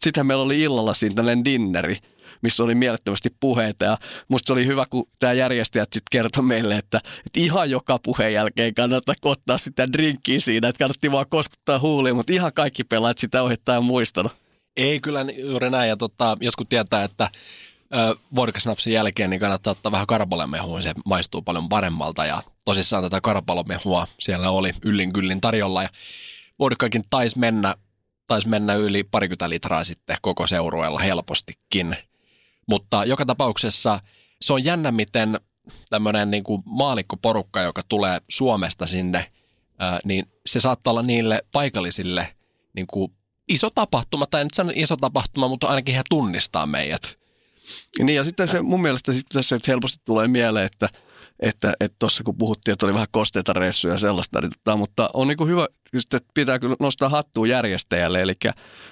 Sittenhän 0.00 0.26
meillä 0.26 0.44
oli 0.44 0.60
illalla 0.60 0.94
siinä 0.94 1.14
tällainen 1.14 1.44
dinneri 1.44 1.98
missä 2.42 2.64
oli 2.64 2.74
mielettömästi 2.74 3.30
puheita. 3.40 3.84
Ja 3.84 3.98
musta 4.28 4.46
se 4.46 4.52
oli 4.52 4.66
hyvä, 4.66 4.86
kun 4.90 5.08
tämä 5.18 5.32
järjestäjät 5.32 5.92
sitten 5.92 6.08
kertoi 6.10 6.42
meille, 6.42 6.76
että, 6.76 7.00
että 7.26 7.40
ihan 7.40 7.70
joka 7.70 7.98
puheen 7.98 8.32
jälkeen 8.32 8.74
kannattaa 8.74 9.14
ottaa 9.22 9.58
sitä 9.58 9.92
drinkkiä 9.92 10.40
siinä, 10.40 10.68
että 10.68 10.78
kannatti 10.78 11.12
vaan 11.12 11.26
koskuttaa 11.28 11.78
huuliin, 11.78 12.16
mutta 12.16 12.32
ihan 12.32 12.52
kaikki 12.52 12.84
pelaat 12.84 13.18
sitä 13.18 13.42
ohittaa 13.42 13.80
muistanut. 13.80 14.32
Ei 14.76 15.00
kyllä 15.00 15.20
juuri 15.20 15.70
näin, 15.70 15.88
ja 15.88 15.96
tota, 15.96 16.36
joskus 16.40 16.66
tietää, 16.68 17.04
että 17.04 17.30
vodkasnapsin 18.36 18.92
jälkeen 18.92 19.30
niin 19.30 19.40
kannattaa 19.40 19.70
ottaa 19.70 19.92
vähän 19.92 20.06
karpalemehua, 20.06 20.82
se 20.82 20.92
maistuu 21.06 21.42
paljon 21.42 21.68
paremmalta 21.68 22.26
ja 22.26 22.42
tosissaan 22.64 23.02
tätä 23.02 23.20
karpalemehua 23.20 24.06
siellä 24.18 24.50
oli 24.50 24.72
yllin 24.84 25.12
kyllin 25.12 25.40
tarjolla 25.40 25.82
ja 25.82 25.88
vodkakin 26.58 27.04
taisi 27.10 27.38
mennä, 27.38 27.74
taisi 28.26 28.48
mennä 28.48 28.74
yli 28.74 29.04
parikymmentä 29.04 29.48
litraa 29.48 29.84
sitten 29.84 30.16
koko 30.22 30.46
seurueella 30.46 30.98
helpostikin. 30.98 31.96
Mutta 32.68 33.04
joka 33.04 33.26
tapauksessa 33.26 34.00
se 34.40 34.52
on 34.52 34.64
jännä, 34.64 34.92
miten 34.92 35.40
tämmöinen 35.90 36.30
niin 36.30 36.44
kuin 36.44 36.62
maalikkoporukka, 36.66 37.62
joka 37.62 37.82
tulee 37.88 38.20
Suomesta 38.30 38.86
sinne, 38.86 39.26
ää, 39.78 39.98
niin 40.04 40.26
se 40.46 40.60
saattaa 40.60 40.90
olla 40.90 41.02
niille 41.02 41.42
paikallisille 41.52 42.28
niin 42.74 42.86
kuin 42.86 43.12
iso 43.48 43.70
tapahtuma, 43.70 44.26
tai 44.26 44.40
en 44.40 44.44
nyt 44.44 44.54
sano 44.54 44.72
iso 44.74 44.96
tapahtuma, 44.96 45.48
mutta 45.48 45.68
ainakin 45.68 45.94
he 45.94 46.02
tunnistaa 46.10 46.66
meidät. 46.66 47.18
Niin 47.98 48.14
ja 48.14 48.24
sitten 48.24 48.48
se 48.48 48.62
mun 48.62 48.82
mielestä 48.82 49.12
tässä 49.32 49.58
helposti 49.68 49.98
tulee 50.04 50.28
mieleen, 50.28 50.66
että 50.66 50.88
että 51.40 51.74
tuossa 51.98 52.16
että 52.16 52.24
kun 52.24 52.38
puhuttiin, 52.38 52.72
että 52.72 52.86
oli 52.86 52.94
vähän 52.94 53.06
kosteita 53.10 53.52
reissuja 53.52 53.94
ja 53.94 53.98
sellaista, 53.98 54.40
niin, 54.40 54.52
tota, 54.64 54.76
mutta 54.76 55.10
on 55.14 55.28
niin 55.28 55.36
kuin 55.36 55.50
hyvä, 55.50 55.68
että 55.94 56.28
pitää 56.34 56.58
kyllä 56.58 56.76
nostaa 56.80 57.08
hattua 57.08 57.46
järjestäjälle, 57.46 58.22
eli 58.22 58.34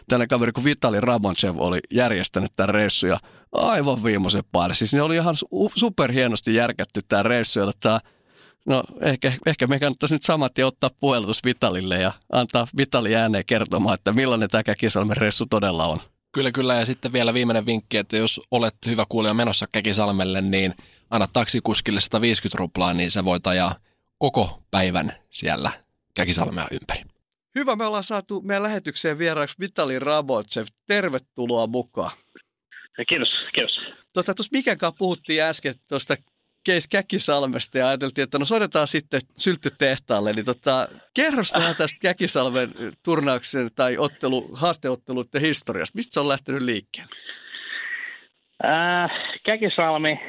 tällainen 0.09 0.29
kaveri 0.29 0.53
kuin 0.53 0.65
Vitali 0.65 1.01
Ramonchev 1.01 1.57
oli 1.59 1.79
järjestänyt 1.91 2.53
tämän 2.57 2.75
reissun 2.75 3.09
ja 3.09 3.19
aivan 3.53 4.05
viimeisen 4.05 4.45
päälle. 4.53 4.75
Siis 4.75 4.95
ne 4.95 5.03
oli 5.03 5.17
ihan 5.17 5.35
superhienosti 5.77 6.55
järkätty 6.55 7.01
tämä 7.09 7.23
reissu, 7.23 7.61
ja 7.61 7.67
tota, 7.67 8.01
no 8.67 8.83
ehkä, 9.01 9.33
ehkä 9.47 9.67
me 9.67 9.81
kannattaisi 9.81 10.15
nyt 10.15 10.23
samat 10.23 10.59
ja 10.59 10.67
ottaa 10.67 10.91
puhelutus 11.01 11.45
Vitalille 11.45 12.01
ja 12.01 12.12
antaa 12.33 12.67
Vitali 12.77 13.17
ääneen 13.17 13.45
kertomaan, 13.45 13.95
että 13.95 14.12
millainen 14.12 14.51
tämä 14.51 14.62
Käkisalmen 14.62 15.17
reissu 15.17 15.47
todella 15.47 15.87
on. 15.87 16.01
Kyllä, 16.33 16.53
kyllä. 16.53 16.75
Ja 16.75 16.87
sitten 16.87 17.12
vielä 17.12 17.35
viimeinen 17.35 17.67
vinkki, 17.67 17.97
että 17.97 18.17
jos 18.17 18.41
olet 18.51 18.75
hyvä 18.87 19.07
kuulija 19.09 19.35
menossa 19.35 19.67
Käkisalmelle, 19.73 20.41
niin 20.41 20.75
anna 21.11 21.27
taksikuskille 21.33 22.01
150 22.01 22.59
ruplaa, 22.59 22.95
niin 22.95 23.11
se 23.11 23.25
voit 23.25 23.47
ajaa 23.47 23.77
koko 24.19 24.62
päivän 24.71 25.12
siellä 25.31 25.73
Käkisalmea 26.15 26.69
ympäri. 26.71 27.03
Hyvä, 27.55 27.77
me 27.77 27.87
ollaan 27.87 28.05
saatu 28.05 28.41
meidän 28.41 28.62
lähetykseen 28.62 29.19
vieraaksi 29.19 29.57
Vitali 29.61 29.99
Rabotsev. 29.99 30.67
Tervetuloa 30.87 31.67
mukaan. 31.67 32.11
Kiitos, 33.09 33.29
kiitos. 33.55 33.81
Tuota, 34.15 34.35
tuossa 34.35 34.57
Mikenkaan 34.57 34.93
puhuttiin 34.99 35.43
äsken 35.43 35.75
tuosta 35.89 36.15
Keis 36.65 36.89
Käkisalmesta 36.89 37.79
ja 37.79 37.89
ajateltiin, 37.89 38.23
että 38.23 38.39
no 38.39 38.45
soitetaan 38.45 38.89
sitten 38.89 39.21
sylttytehtaalle. 39.37 40.33
Niin 40.33 40.45
tota, 40.45 40.89
kerros 41.15 41.55
vähän 41.55 41.77
tästä 41.77 41.99
Käkisalmen 42.03 42.71
turnauksen 43.05 43.71
tai 43.75 43.99
ottelu, 43.99 44.51
haasteotteluiden 44.55 45.41
historiasta. 45.41 45.97
Mistä 45.97 46.15
se 46.15 46.21
on 46.21 46.29
lähtenyt 46.29 46.63
liikkeelle? 46.63 47.13
Äh, 48.65 49.11
Käkisalmi 49.45 50.21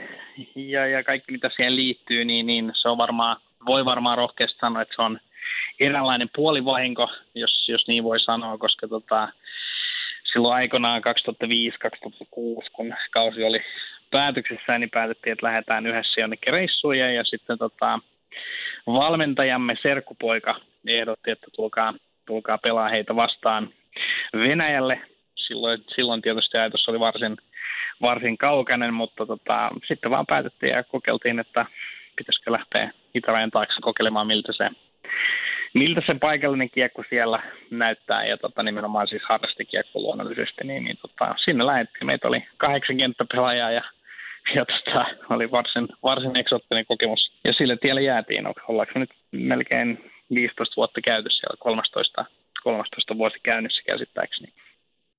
ja, 0.55 0.87
ja 0.87 1.03
kaikki 1.03 1.31
mitä 1.31 1.49
siihen 1.55 1.75
liittyy, 1.75 2.25
niin, 2.25 2.45
niin 2.45 2.71
se 2.81 2.89
on 2.89 2.97
varmaan, 2.97 3.37
voi 3.65 3.85
varmaan 3.85 4.17
rohkeasti 4.17 4.59
sanoa, 4.59 4.81
että 4.81 4.95
se 4.95 5.01
on 5.01 5.19
eräänlainen 5.79 6.29
puolivahinko, 6.35 7.09
jos, 7.35 7.67
jos 7.67 7.87
niin 7.87 8.03
voi 8.03 8.19
sanoa, 8.19 8.57
koska 8.57 8.87
tota, 8.87 9.29
silloin 10.33 10.55
aikanaan 10.55 11.01
2005-2006, 12.65 12.69
kun 12.73 12.93
kausi 13.11 13.43
oli 13.43 13.61
päätöksessä, 14.11 14.77
niin 14.77 14.89
päätettiin, 14.89 15.31
että 15.31 15.45
lähdetään 15.45 15.87
yhdessä 15.87 16.21
jonnekin 16.21 16.53
reissuun 16.53 16.97
ja 16.97 17.23
sitten 17.23 17.57
tota, 17.57 17.99
valmentajamme 18.87 19.75
Serkkupoika 19.81 20.55
ehdotti, 20.87 21.31
että 21.31 21.47
tulkaa, 21.55 21.93
tulkaa 22.25 22.57
pelaa 22.57 22.89
heitä 22.89 23.15
vastaan 23.15 23.69
Venäjälle. 24.33 25.01
Silloin, 25.35 25.83
silloin 25.95 26.21
tietysti 26.21 26.57
ajatus 26.57 26.89
oli 26.89 26.99
varsin, 26.99 27.37
varsin 28.01 28.37
kaukainen, 28.37 28.93
mutta 28.93 29.25
tota, 29.25 29.69
sitten 29.87 30.11
vaan 30.11 30.25
päätettiin 30.25 30.71
ja 30.71 30.83
kokeiltiin, 30.83 31.39
että 31.39 31.65
pitäisikö 32.15 32.51
lähteä 32.51 32.91
itärajan 33.13 33.51
taakse 33.51 33.81
kokeilemaan, 33.81 34.27
miltä 34.27 34.53
se, 34.53 34.69
miltä 35.73 36.01
se 36.05 36.13
paikallinen 36.13 36.69
kiekko 36.69 37.03
siellä 37.09 37.43
näyttää 37.71 38.25
ja 38.25 38.37
tota, 38.37 38.63
nimenomaan 38.63 39.07
siis 39.07 39.21
harrastekiekko 39.29 39.99
luonnollisesti, 39.99 40.63
niin, 40.63 40.83
niin 40.83 40.97
tota, 41.01 41.35
sinne 41.45 41.65
lähdettiin. 41.65 42.05
Meitä 42.05 42.27
oli 42.27 42.43
kahdeksan 42.57 42.97
kenttäpelaajaa 42.97 43.71
ja, 43.71 43.81
ja 44.55 44.65
tota, 44.65 45.05
oli 45.29 45.51
varsin, 45.51 45.87
varsin 46.03 46.37
eksoottinen 46.37 46.85
kokemus. 46.85 47.31
Ja 47.43 47.53
sille 47.53 47.77
tielle 47.77 48.01
jäätiin. 48.01 48.45
Ollaanko 48.67 48.99
nyt 48.99 49.09
melkein 49.31 50.11
15 50.33 50.75
vuotta 50.75 51.01
käyty 51.01 51.29
siellä, 51.29 51.57
13, 51.59 52.25
13 52.63 53.17
vuosi 53.17 53.39
käynnissä 53.43 53.83
käsittääkseni. 53.85 54.53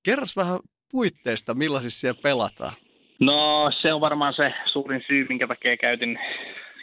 Kerros 0.03 0.37
vähän 0.37 0.59
puitteista, 0.91 1.53
millaisissa 1.53 1.99
siellä 1.99 2.19
pelataan? 2.23 2.73
No 3.19 3.71
se 3.81 3.93
on 3.93 4.01
varmaan 4.01 4.33
se 4.33 4.53
suurin 4.65 5.03
syy, 5.07 5.25
minkä 5.29 5.47
takia 5.47 5.77
käytin, 5.77 6.19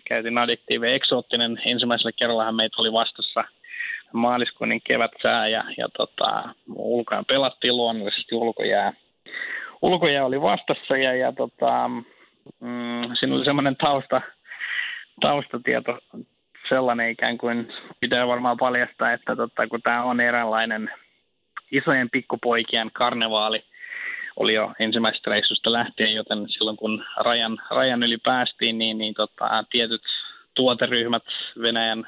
käytin 0.08 0.38
addiktiivi 0.38 0.92
eksoottinen. 0.92 1.62
Ensimmäisellä 1.64 2.12
kerrallahan 2.18 2.54
meitä 2.54 2.76
oli 2.78 2.92
vastassa 2.92 3.44
maaliskuun 4.12 4.68
niin 4.68 4.83
kevätsää 4.85 5.48
ja, 5.48 5.64
ja 5.79 5.88
tota, 5.96 6.55
ulkoa 6.75 7.22
pelattiin 7.29 7.77
luonnollisesti 7.77 8.35
ulkojää. 8.35 8.92
Ulkojää 9.83 10.27
oli 10.27 10.40
vastassa 10.40 10.96
ja, 10.96 11.14
ja 11.14 11.33
tota, 11.33 11.88
mm, 12.61 13.14
siinä 13.14 13.37
oli 13.37 13.44
semmoinen 13.44 13.77
tausta, 13.77 14.20
taustatieto 15.20 15.98
sellainen 16.68 17.11
ikään 17.11 17.38
kuin 17.38 17.72
pitää 18.01 18.27
varmaan 18.27 18.57
paljastaa, 18.57 19.12
että 19.12 19.37
tota, 19.37 19.66
kun 19.66 19.83
tämä 19.83 20.03
on 20.03 20.20
eräänlainen 20.20 20.90
isojen 21.72 22.11
pikkupoikien 22.11 22.90
karnevaali, 22.92 23.64
oli 24.37 24.55
jo 24.55 24.72
ensimmäisestä 24.79 25.31
reissusta 25.31 25.72
lähtien, 25.72 26.14
joten 26.14 26.48
silloin 26.48 26.77
kun 26.77 27.05
rajan, 27.16 27.62
rajan 27.70 28.03
yli 28.03 28.18
päästiin, 28.18 28.79
niin, 28.79 28.98
niin 28.98 29.14
tota, 29.14 29.64
tietyt 29.70 30.03
tuoteryhmät 30.55 31.25
Venäjän 31.62 32.07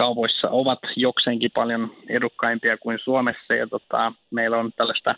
kaupoissa 0.00 0.48
ovat 0.50 0.78
jokseenkin 0.96 1.50
paljon 1.54 1.92
edukkaimpia 2.08 2.76
kuin 2.76 2.98
Suomessa. 3.04 3.54
Ja 3.54 3.66
tota, 3.66 4.12
meillä 4.30 4.58
on 4.58 4.70
tällaista, 4.76 5.14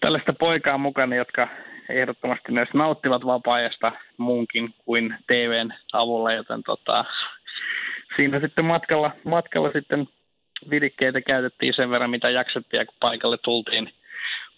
tällaista 0.00 0.32
poikaa 0.32 0.78
mukana, 0.78 1.16
jotka 1.16 1.48
ehdottomasti 1.88 2.52
myös 2.52 2.68
nauttivat 2.74 3.26
vapaa-ajasta 3.26 3.92
muunkin 4.16 4.74
kuin 4.84 5.14
TVn 5.26 5.74
avulla, 5.92 6.32
joten 6.32 6.62
tota, 6.62 7.04
siinä 8.16 8.40
sitten 8.40 8.64
matkalla, 8.64 9.10
matkalla 9.24 9.70
sitten 9.72 10.08
vidikkeitä 10.70 11.20
käytettiin 11.20 11.74
sen 11.74 11.90
verran, 11.90 12.10
mitä 12.10 12.30
jaksettiin, 12.30 12.78
ja 12.78 12.86
kun 12.86 12.94
paikalle 13.00 13.38
tultiin, 13.38 13.92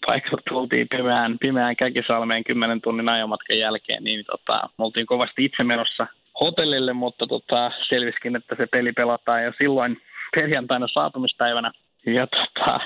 paikalle 0.05 0.41
tultiin 0.49 0.87
pimeään, 0.89 1.39
pimeään 1.39 1.75
Käkisalmeen 1.75 2.43
10 2.43 2.81
tunnin 2.81 3.09
ajomatkan 3.09 3.57
jälkeen, 3.57 4.03
niin 4.03 4.25
tota, 4.25 4.69
me 4.77 4.85
oltiin 4.85 5.05
kovasti 5.05 5.45
itse 5.45 5.63
menossa 5.63 6.07
hotellille, 6.41 6.93
mutta 6.93 7.27
tota, 7.27 7.71
selviskin, 7.89 8.35
että 8.35 8.55
se 8.55 8.67
peli 8.67 8.91
pelataan 8.91 9.43
jo 9.43 9.53
silloin 9.57 10.01
perjantaina 10.35 10.87
saatumispäivänä. 10.93 11.71
Ja 12.05 12.27
tota, 12.27 12.79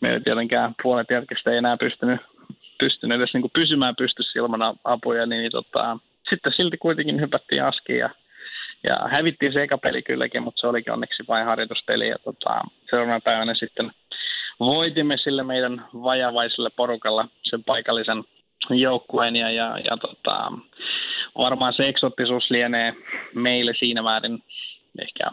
me 0.00 0.12
ei 0.12 0.20
tietenkään 0.20 0.74
puolet 0.82 1.10
jätkistä 1.10 1.50
ei 1.50 1.56
enää 1.56 1.76
pystynyt, 1.76 2.20
pystynyt 2.78 3.18
edes 3.18 3.34
niin 3.34 3.50
pysymään 3.54 3.96
pystyssä 3.96 4.38
ilman 4.38 4.76
apuja, 4.84 5.26
niin 5.26 5.50
tota, 5.52 5.98
sitten 6.30 6.52
silti 6.52 6.76
kuitenkin 6.76 7.20
hypättiin 7.20 7.64
askiin 7.64 7.98
ja 7.98 8.10
ja 8.86 9.08
hävittiin 9.10 9.52
se 9.52 9.62
eka 9.62 9.78
peli 9.78 10.02
kylläkin, 10.02 10.42
mutta 10.42 10.60
se 10.60 10.66
olikin 10.66 10.92
onneksi 10.92 11.22
vain 11.28 11.46
harjoituspeli. 11.46 12.08
Ja 12.08 12.16
tota, 12.24 12.60
seuraavana 12.90 13.20
päivänä 13.20 13.54
sitten 13.54 13.90
voitimme 14.60 15.16
sille 15.16 15.42
meidän 15.42 15.84
vajavaiselle 15.94 16.70
porukalla 16.70 17.28
sen 17.42 17.64
paikallisen 17.64 18.24
joukkueen. 18.70 19.36
Ja, 19.36 19.50
ja, 19.50 19.78
ja 19.78 19.96
tota, 19.96 20.52
varmaan 21.38 21.74
se 21.74 21.88
eksottisuus 21.88 22.50
lienee 22.50 22.94
meille 23.34 23.74
siinä 23.78 24.02
määrin 24.02 24.42
ehkä 25.02 25.30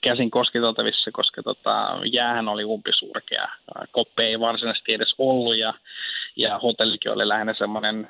käsin 0.00 0.30
kosketeltavissa, 0.30 1.10
koska 1.12 1.42
tota, 1.42 1.98
jäähän 2.12 2.48
oli 2.48 2.64
umpisurkea. 2.64 3.48
Koppe 3.90 4.26
ei 4.26 4.40
varsinaisesti 4.40 4.94
edes 4.94 5.14
ollut 5.18 5.56
ja, 5.56 5.74
ja 6.36 6.58
hotellikin 6.58 7.12
oli 7.12 7.28
lähinnä 7.28 7.54
semmoinen 7.54 8.08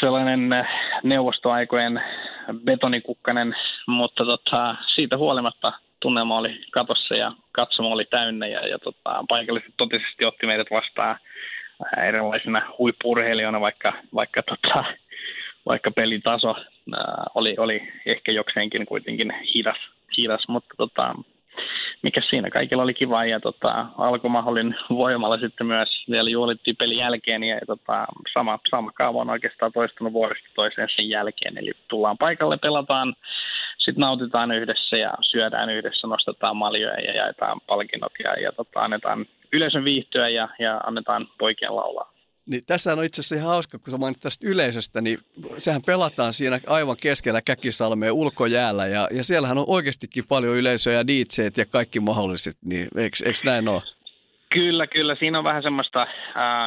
sellainen 0.00 0.52
äh, 0.52 0.68
neuvostoaikojen 1.02 2.02
betonikukkanen, 2.64 3.56
mutta 3.86 4.24
tota, 4.24 4.76
siitä 4.94 5.16
huolimatta 5.16 5.72
tunnelma 6.00 6.38
oli 6.38 6.60
katossa 6.70 7.14
ja 7.14 7.32
katsomo 7.52 7.88
oli 7.88 8.04
täynnä 8.04 8.46
ja, 8.46 8.68
ja 8.68 8.78
tota, 8.78 9.24
paikalliset 9.28 9.74
totisesti 9.76 10.24
otti 10.24 10.46
meidät 10.46 10.66
vastaan 10.70 11.16
äh, 11.82 12.08
erilaisina 12.08 12.62
huippurheilijoina, 12.78 13.60
vaikka, 13.60 13.92
vaikka, 14.14 14.42
tota, 14.42 14.84
vaikka 15.66 15.90
pelin 15.90 16.22
taso 16.22 16.54
ää, 16.96 17.24
oli, 17.34 17.54
oli 17.58 17.88
ehkä 18.06 18.32
jokseenkin 18.32 18.86
kuitenkin 18.86 19.32
hidas, 19.54 19.78
hidas 20.18 20.48
mutta 20.48 20.74
tota, 20.76 21.14
mikä 22.02 22.20
siinä 22.30 22.50
kaikilla 22.50 22.82
oli 22.82 22.94
kiva 22.94 23.24
ja 23.24 23.40
tota, 23.40 23.86
alkumaholin 23.98 24.74
voimalla 24.90 25.38
sitten 25.38 25.66
myös 25.66 25.88
vielä 26.10 26.30
juolittiin 26.30 26.76
pelin 26.76 26.98
jälkeen 26.98 27.42
ja 27.42 27.60
tota, 27.66 28.06
sama, 28.32 28.58
sama 28.70 28.90
kaava 28.94 29.20
on 29.20 29.30
oikeastaan 29.30 29.72
toistunut 29.72 30.12
vuodesta 30.12 30.48
toiseen 30.54 30.88
sen 30.96 31.08
jälkeen. 31.08 31.58
Eli 31.58 31.72
tullaan 31.88 32.18
paikalle, 32.18 32.58
pelataan, 32.62 33.14
sitten 33.88 34.00
nautitaan 34.00 34.52
yhdessä 34.52 34.96
ja 34.96 35.12
syödään 35.20 35.70
yhdessä, 35.70 36.06
nostetaan 36.06 36.56
maljoja 36.56 37.00
ja 37.00 37.16
jaetaan 37.16 37.60
palkinnot 37.66 38.12
ja, 38.24 38.32
ja 38.32 38.52
tota, 38.52 38.80
annetaan 38.80 39.26
yleisön 39.52 39.84
viihtyä 39.84 40.28
ja, 40.28 40.48
ja 40.58 40.80
annetaan 40.86 41.26
poikien 41.38 41.76
laulaa. 41.76 42.12
Niin 42.46 42.62
tässä 42.66 42.92
on 42.92 43.04
itse 43.04 43.20
asiassa 43.20 43.34
ihan 43.34 43.48
hauska, 43.48 43.78
kun 43.78 43.90
sä 43.90 43.98
mainit 43.98 44.20
tästä 44.20 44.48
yleisöstä, 44.48 45.00
niin 45.00 45.18
sehän 45.56 45.82
pelataan 45.86 46.32
siinä 46.32 46.60
aivan 46.66 46.96
keskellä 47.02 47.42
Käkisalmeen 47.42 48.12
ulkojäällä 48.12 48.86
ja, 48.86 49.08
ja 49.10 49.24
siellähän 49.24 49.58
on 49.58 49.64
oikeastikin 49.68 50.24
paljon 50.28 50.56
yleisöä 50.56 50.92
ja 50.92 51.06
DJt 51.06 51.56
ja 51.56 51.66
kaikki 51.66 52.00
mahdolliset, 52.00 52.56
niin 52.64 52.88
eikö, 52.96 53.16
eikö 53.24 53.38
näin 53.44 53.68
ole? 53.68 53.82
Kyllä, 54.52 54.86
kyllä. 54.86 55.14
Siinä 55.14 55.38
on 55.38 55.44
vähän 55.44 55.62
semmoista 55.62 56.02
äh, 56.02 56.08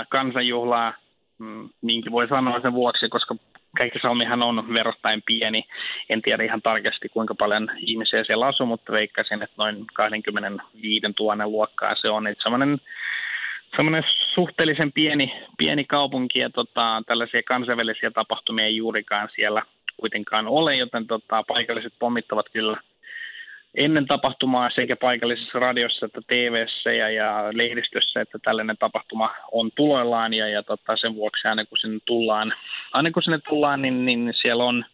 kansanjuhlaa, 0.10 0.94
mm, 1.38 1.70
niinkin 1.82 2.12
voi 2.12 2.28
sanoa 2.28 2.62
sen 2.62 2.74
vuoksi, 2.74 3.10
koska 3.10 3.36
Käkisalmihan 3.78 4.44
on 4.44 4.74
verrattain 4.74 5.22
pieni. 5.26 5.64
En 6.10 6.22
tiedä 6.22 6.44
ihan 6.44 6.62
tarkasti 6.62 7.10
kuinka 7.10 7.36
paljon 7.36 7.72
ihmisiä 7.78 8.24
siellä 8.24 8.48
asuu, 8.48 8.66
mutta 8.66 8.92
veikkaisin, 8.92 9.44
että 9.44 9.56
noin 9.58 9.86
25 9.94 11.08
000 11.20 11.48
luokkaa 11.48 11.96
se 11.96 12.10
on. 12.10 12.28
Että 12.28 12.44
semmoinen 12.44 12.78
semmoinen 13.76 14.04
suhteellisen 14.34 14.92
pieni, 14.92 15.34
pieni 15.58 15.84
kaupunki 15.86 16.40
ja 16.40 16.50
tota, 16.50 17.04
tällaisia 17.08 17.44
kansainvälisiä 17.44 18.12
tapahtumia 18.12 18.66
ei 18.66 18.76
juurikaan 18.76 19.30
siellä 19.36 19.62
kuitenkaan 19.98 20.48
ole, 20.48 20.76
joten 20.76 21.08
tota, 21.08 21.44
paikalliset 21.48 21.94
pommittavat 22.00 22.46
kyllä 22.54 22.78
ennen 23.76 24.08
tapahtumaa 24.08 24.70
sekä 24.70 24.96
paikallisessa 24.96 25.60
radiossa 25.60 26.06
että 26.06 26.22
tv 26.28 26.66
ja, 26.98 27.10
ja 27.10 27.50
lehdistössä, 27.54 28.22
että 28.22 28.40
tällainen 28.44 28.78
tapahtuma 28.78 29.30
on 29.52 29.72
tuloillaan 29.76 30.34
ja, 30.34 30.48
ja 30.48 30.64
tota, 30.64 30.98
sen 30.98 31.16
vuoksi 31.16 31.48
aina 31.48 31.66
kun 31.66 31.78
sinne 31.78 32.00
tullaan, 32.06 32.54
aina 32.94 33.12
kun 33.12 33.24
sinne 33.24 33.40
tullaan 33.50 33.82
niin, 33.82 34.06
niin 34.06 34.34
siellä 34.42 34.64
on 34.64 34.86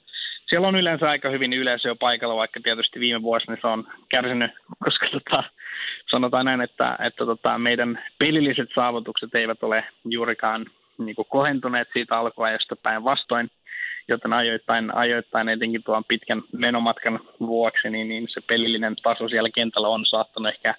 siellä 0.49 0.67
on 0.67 0.75
yleensä 0.75 1.09
aika 1.09 1.29
hyvin 1.29 1.53
yleisöä 1.53 1.95
paikalla, 1.95 2.35
vaikka 2.35 2.59
tietysti 2.63 2.99
viime 2.99 3.21
vuosina 3.21 3.57
se 3.61 3.67
on 3.67 3.87
kärsinyt, 4.09 4.51
koska 4.83 5.07
tota, 5.11 5.43
sanotaan 6.11 6.45
näin, 6.45 6.61
että, 6.61 6.97
että 6.99 7.25
tota, 7.25 7.57
meidän 7.57 8.03
pelilliset 8.17 8.69
saavutukset 8.75 9.35
eivät 9.35 9.63
ole 9.63 9.83
juurikaan 10.05 10.65
niin 10.97 11.15
kohentuneet 11.29 11.87
siitä 11.93 12.17
alkuajasta 12.17 12.75
päinvastoin, 12.75 13.49
joten 14.07 14.33
ajoittain, 14.33 14.95
ajoittain 14.95 15.49
etenkin 15.49 15.83
tuon 15.83 16.03
pitkän 16.07 16.41
menomatkan 16.51 17.19
vuoksi, 17.39 17.89
niin, 17.89 18.07
niin 18.07 18.27
se 18.29 18.41
pelillinen 18.41 18.95
taso 19.03 19.29
siellä 19.29 19.49
kentällä 19.49 19.87
on 19.87 20.05
saattanut 20.05 20.53
ehkä 20.53 20.75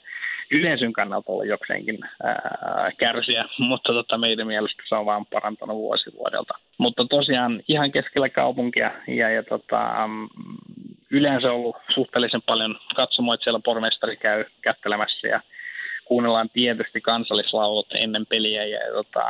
yleisön 0.50 0.92
kannalta 0.92 1.32
olla 1.32 1.44
jokseenkin 1.44 1.98
ää, 2.22 2.90
kärsiä, 2.98 3.44
mutta 3.58 3.92
tota, 3.92 4.18
meidän 4.18 4.46
mielestä 4.46 4.82
se 4.88 4.94
on 4.94 5.06
vaan 5.06 5.26
parantanut 5.26 5.76
vuosi 5.76 6.10
vuodelta. 6.18 6.54
Mutta 6.78 7.04
tosiaan 7.04 7.62
ihan 7.68 7.92
keskellä 7.92 8.28
kaupunkia 8.28 8.90
ja, 9.08 9.30
ja 9.30 9.42
tota, 9.42 10.08
yleensä 11.10 11.52
ollut 11.52 11.76
suhteellisen 11.94 12.42
paljon 12.42 12.78
katsomoita 12.96 13.44
siellä 13.44 13.60
pormestari 13.64 14.16
käy 14.16 14.44
kättelemässä 14.62 15.28
ja 15.28 15.40
kuunnellaan 16.04 16.50
tietysti 16.52 17.00
kansallislaulut 17.00 17.86
ennen 17.94 18.26
peliä 18.26 18.64
ja 18.64 18.80
tota, 18.92 19.24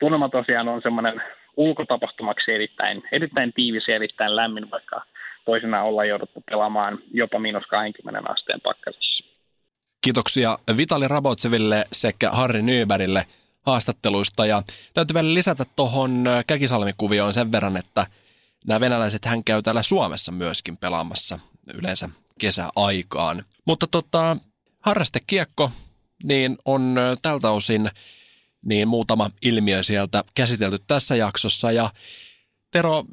tunnelma 0.00 0.28
tosiaan 0.28 0.68
on 0.68 0.82
semmoinen 0.82 1.22
ulkotapahtumaksi 1.58 2.52
erittäin, 2.52 3.02
erittäin 3.12 3.52
tiivis 3.52 3.88
ja 3.88 3.94
erittäin 3.94 4.36
lämmin, 4.36 4.70
vaikka 4.70 5.02
toisinaan 5.44 5.86
ollaan 5.86 6.08
jouduttu 6.08 6.42
pelaamaan 6.50 6.98
jopa 7.12 7.38
miinus 7.38 7.66
20 7.66 8.30
asteen 8.30 8.60
pakkasissa. 8.60 9.24
Kiitoksia 10.00 10.58
Vitali 10.76 11.08
Rabotseville 11.08 11.86
sekä 11.92 12.30
Harri 12.30 12.62
Nybergille 12.62 13.26
haastatteluista. 13.66 14.46
Ja 14.46 14.62
täytyy 14.94 15.14
vielä 15.14 15.34
lisätä 15.34 15.64
tuohon 15.76 16.24
Käkisalmikuvioon 16.46 17.34
sen 17.34 17.52
verran, 17.52 17.76
että 17.76 18.06
nämä 18.66 18.80
venäläiset 18.80 19.24
hän 19.24 19.44
käy 19.44 19.62
täällä 19.62 19.82
Suomessa 19.82 20.32
myöskin 20.32 20.76
pelaamassa 20.76 21.38
yleensä 21.74 22.08
kesäaikaan. 22.40 23.44
Mutta 23.64 23.86
tota, 23.90 24.36
harrastekiekko 24.80 25.70
niin 26.24 26.58
on 26.64 26.96
tältä 27.22 27.50
osin 27.50 27.90
niin 28.64 28.88
muutama 28.88 29.30
ilmiö 29.42 29.82
sieltä 29.82 30.24
käsitelty 30.34 30.78
tässä 30.86 31.16
jaksossa. 31.16 31.72
Ja 31.72 31.90
Tero, 32.70 33.04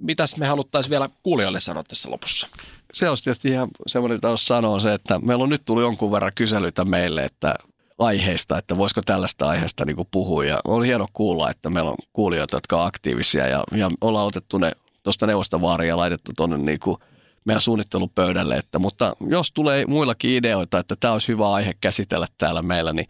mitäs 0.00 0.36
me 0.36 0.46
haluttaisiin 0.46 0.90
vielä 0.90 1.08
kuulijoille 1.22 1.60
sanoa 1.60 1.82
tässä 1.82 2.10
lopussa? 2.10 2.46
se 2.92 3.08
on 3.08 3.16
tietysti 3.24 3.48
ihan 3.48 3.68
semmoinen, 3.86 4.16
mitä 4.16 4.30
olisi 4.30 4.46
sanoa 4.46 4.80
se, 4.80 4.94
että 4.94 5.18
meillä 5.18 5.42
on 5.42 5.50
nyt 5.50 5.62
tullut 5.64 5.82
jonkun 5.82 6.12
verran 6.12 6.32
kyselyitä 6.34 6.84
meille, 6.84 7.22
että 7.22 7.54
aiheista, 7.98 8.58
että 8.58 8.76
voisiko 8.76 9.02
tällaista 9.02 9.48
aiheesta 9.48 9.84
niin 9.84 9.96
kuin 9.96 10.08
puhua. 10.10 10.44
Ja 10.44 10.60
on 10.64 10.84
hieno 10.84 11.06
kuulla, 11.12 11.50
että 11.50 11.70
meillä 11.70 11.90
on 11.90 11.96
kuulijoita, 12.12 12.56
jotka 12.56 12.80
on 12.80 12.86
aktiivisia 12.86 13.46
ja, 13.46 13.64
ja 13.76 13.90
ollaan 14.00 14.26
otettu 14.26 14.58
ne 14.58 14.72
tuosta 15.02 15.26
neuvostavaaria 15.26 15.88
ja 15.88 15.96
laitettu 15.96 16.32
tuonne 16.36 16.58
niin 16.58 16.80
kuin 16.80 16.96
meidän 17.44 17.60
suunnittelupöydälle. 17.60 18.56
Että, 18.56 18.78
mutta 18.78 19.16
jos 19.28 19.52
tulee 19.52 19.86
muillakin 19.86 20.30
ideoita, 20.30 20.78
että 20.78 20.96
tämä 21.00 21.12
olisi 21.12 21.28
hyvä 21.28 21.52
aihe 21.52 21.74
käsitellä 21.80 22.26
täällä 22.38 22.62
meillä, 22.62 22.92
niin 22.92 23.06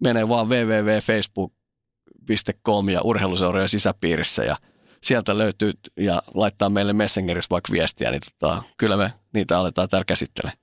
menee 0.00 0.28
vaan 0.28 0.48
www.facebook.com 0.48 2.88
ja 2.88 3.02
urheiluseurojen 3.02 3.68
sisäpiirissä 3.68 4.44
ja 4.44 4.56
sieltä 5.02 5.38
löytyy 5.38 5.72
ja 5.96 6.22
laittaa 6.34 6.70
meille 6.70 6.92
Messengerissä 6.92 7.50
vaikka 7.50 7.72
viestiä, 7.72 8.10
niin 8.10 8.20
tota, 8.38 8.62
kyllä 8.76 8.96
me 8.96 9.12
niitä 9.32 9.58
aletaan 9.58 9.88
täällä 9.88 10.04
käsittelemään. 10.04 10.58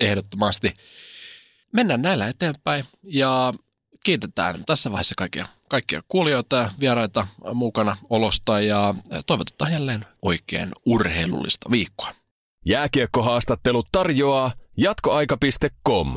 Ehdottomasti. 0.00 0.74
Mennään 1.72 2.02
näillä 2.02 2.28
eteenpäin 2.28 2.84
ja 3.02 3.54
kiitetään 4.04 4.64
tässä 4.66 4.90
vaiheessa 4.90 5.14
kaikkia, 5.18 5.46
kaikkia 5.68 6.00
kuulijoita 6.08 6.56
ja 6.56 6.70
vieraita 6.80 7.26
mukana 7.54 7.96
olosta 8.10 8.60
ja 8.60 8.94
toivotetaan 9.26 9.72
jälleen 9.72 10.06
oikein 10.22 10.72
urheilullista 10.86 11.70
viikkoa. 11.70 12.10
Jääkiekkohaastattelut 12.66 13.86
tarjoaa 13.92 14.52
jatkoaika.com. 14.76 16.16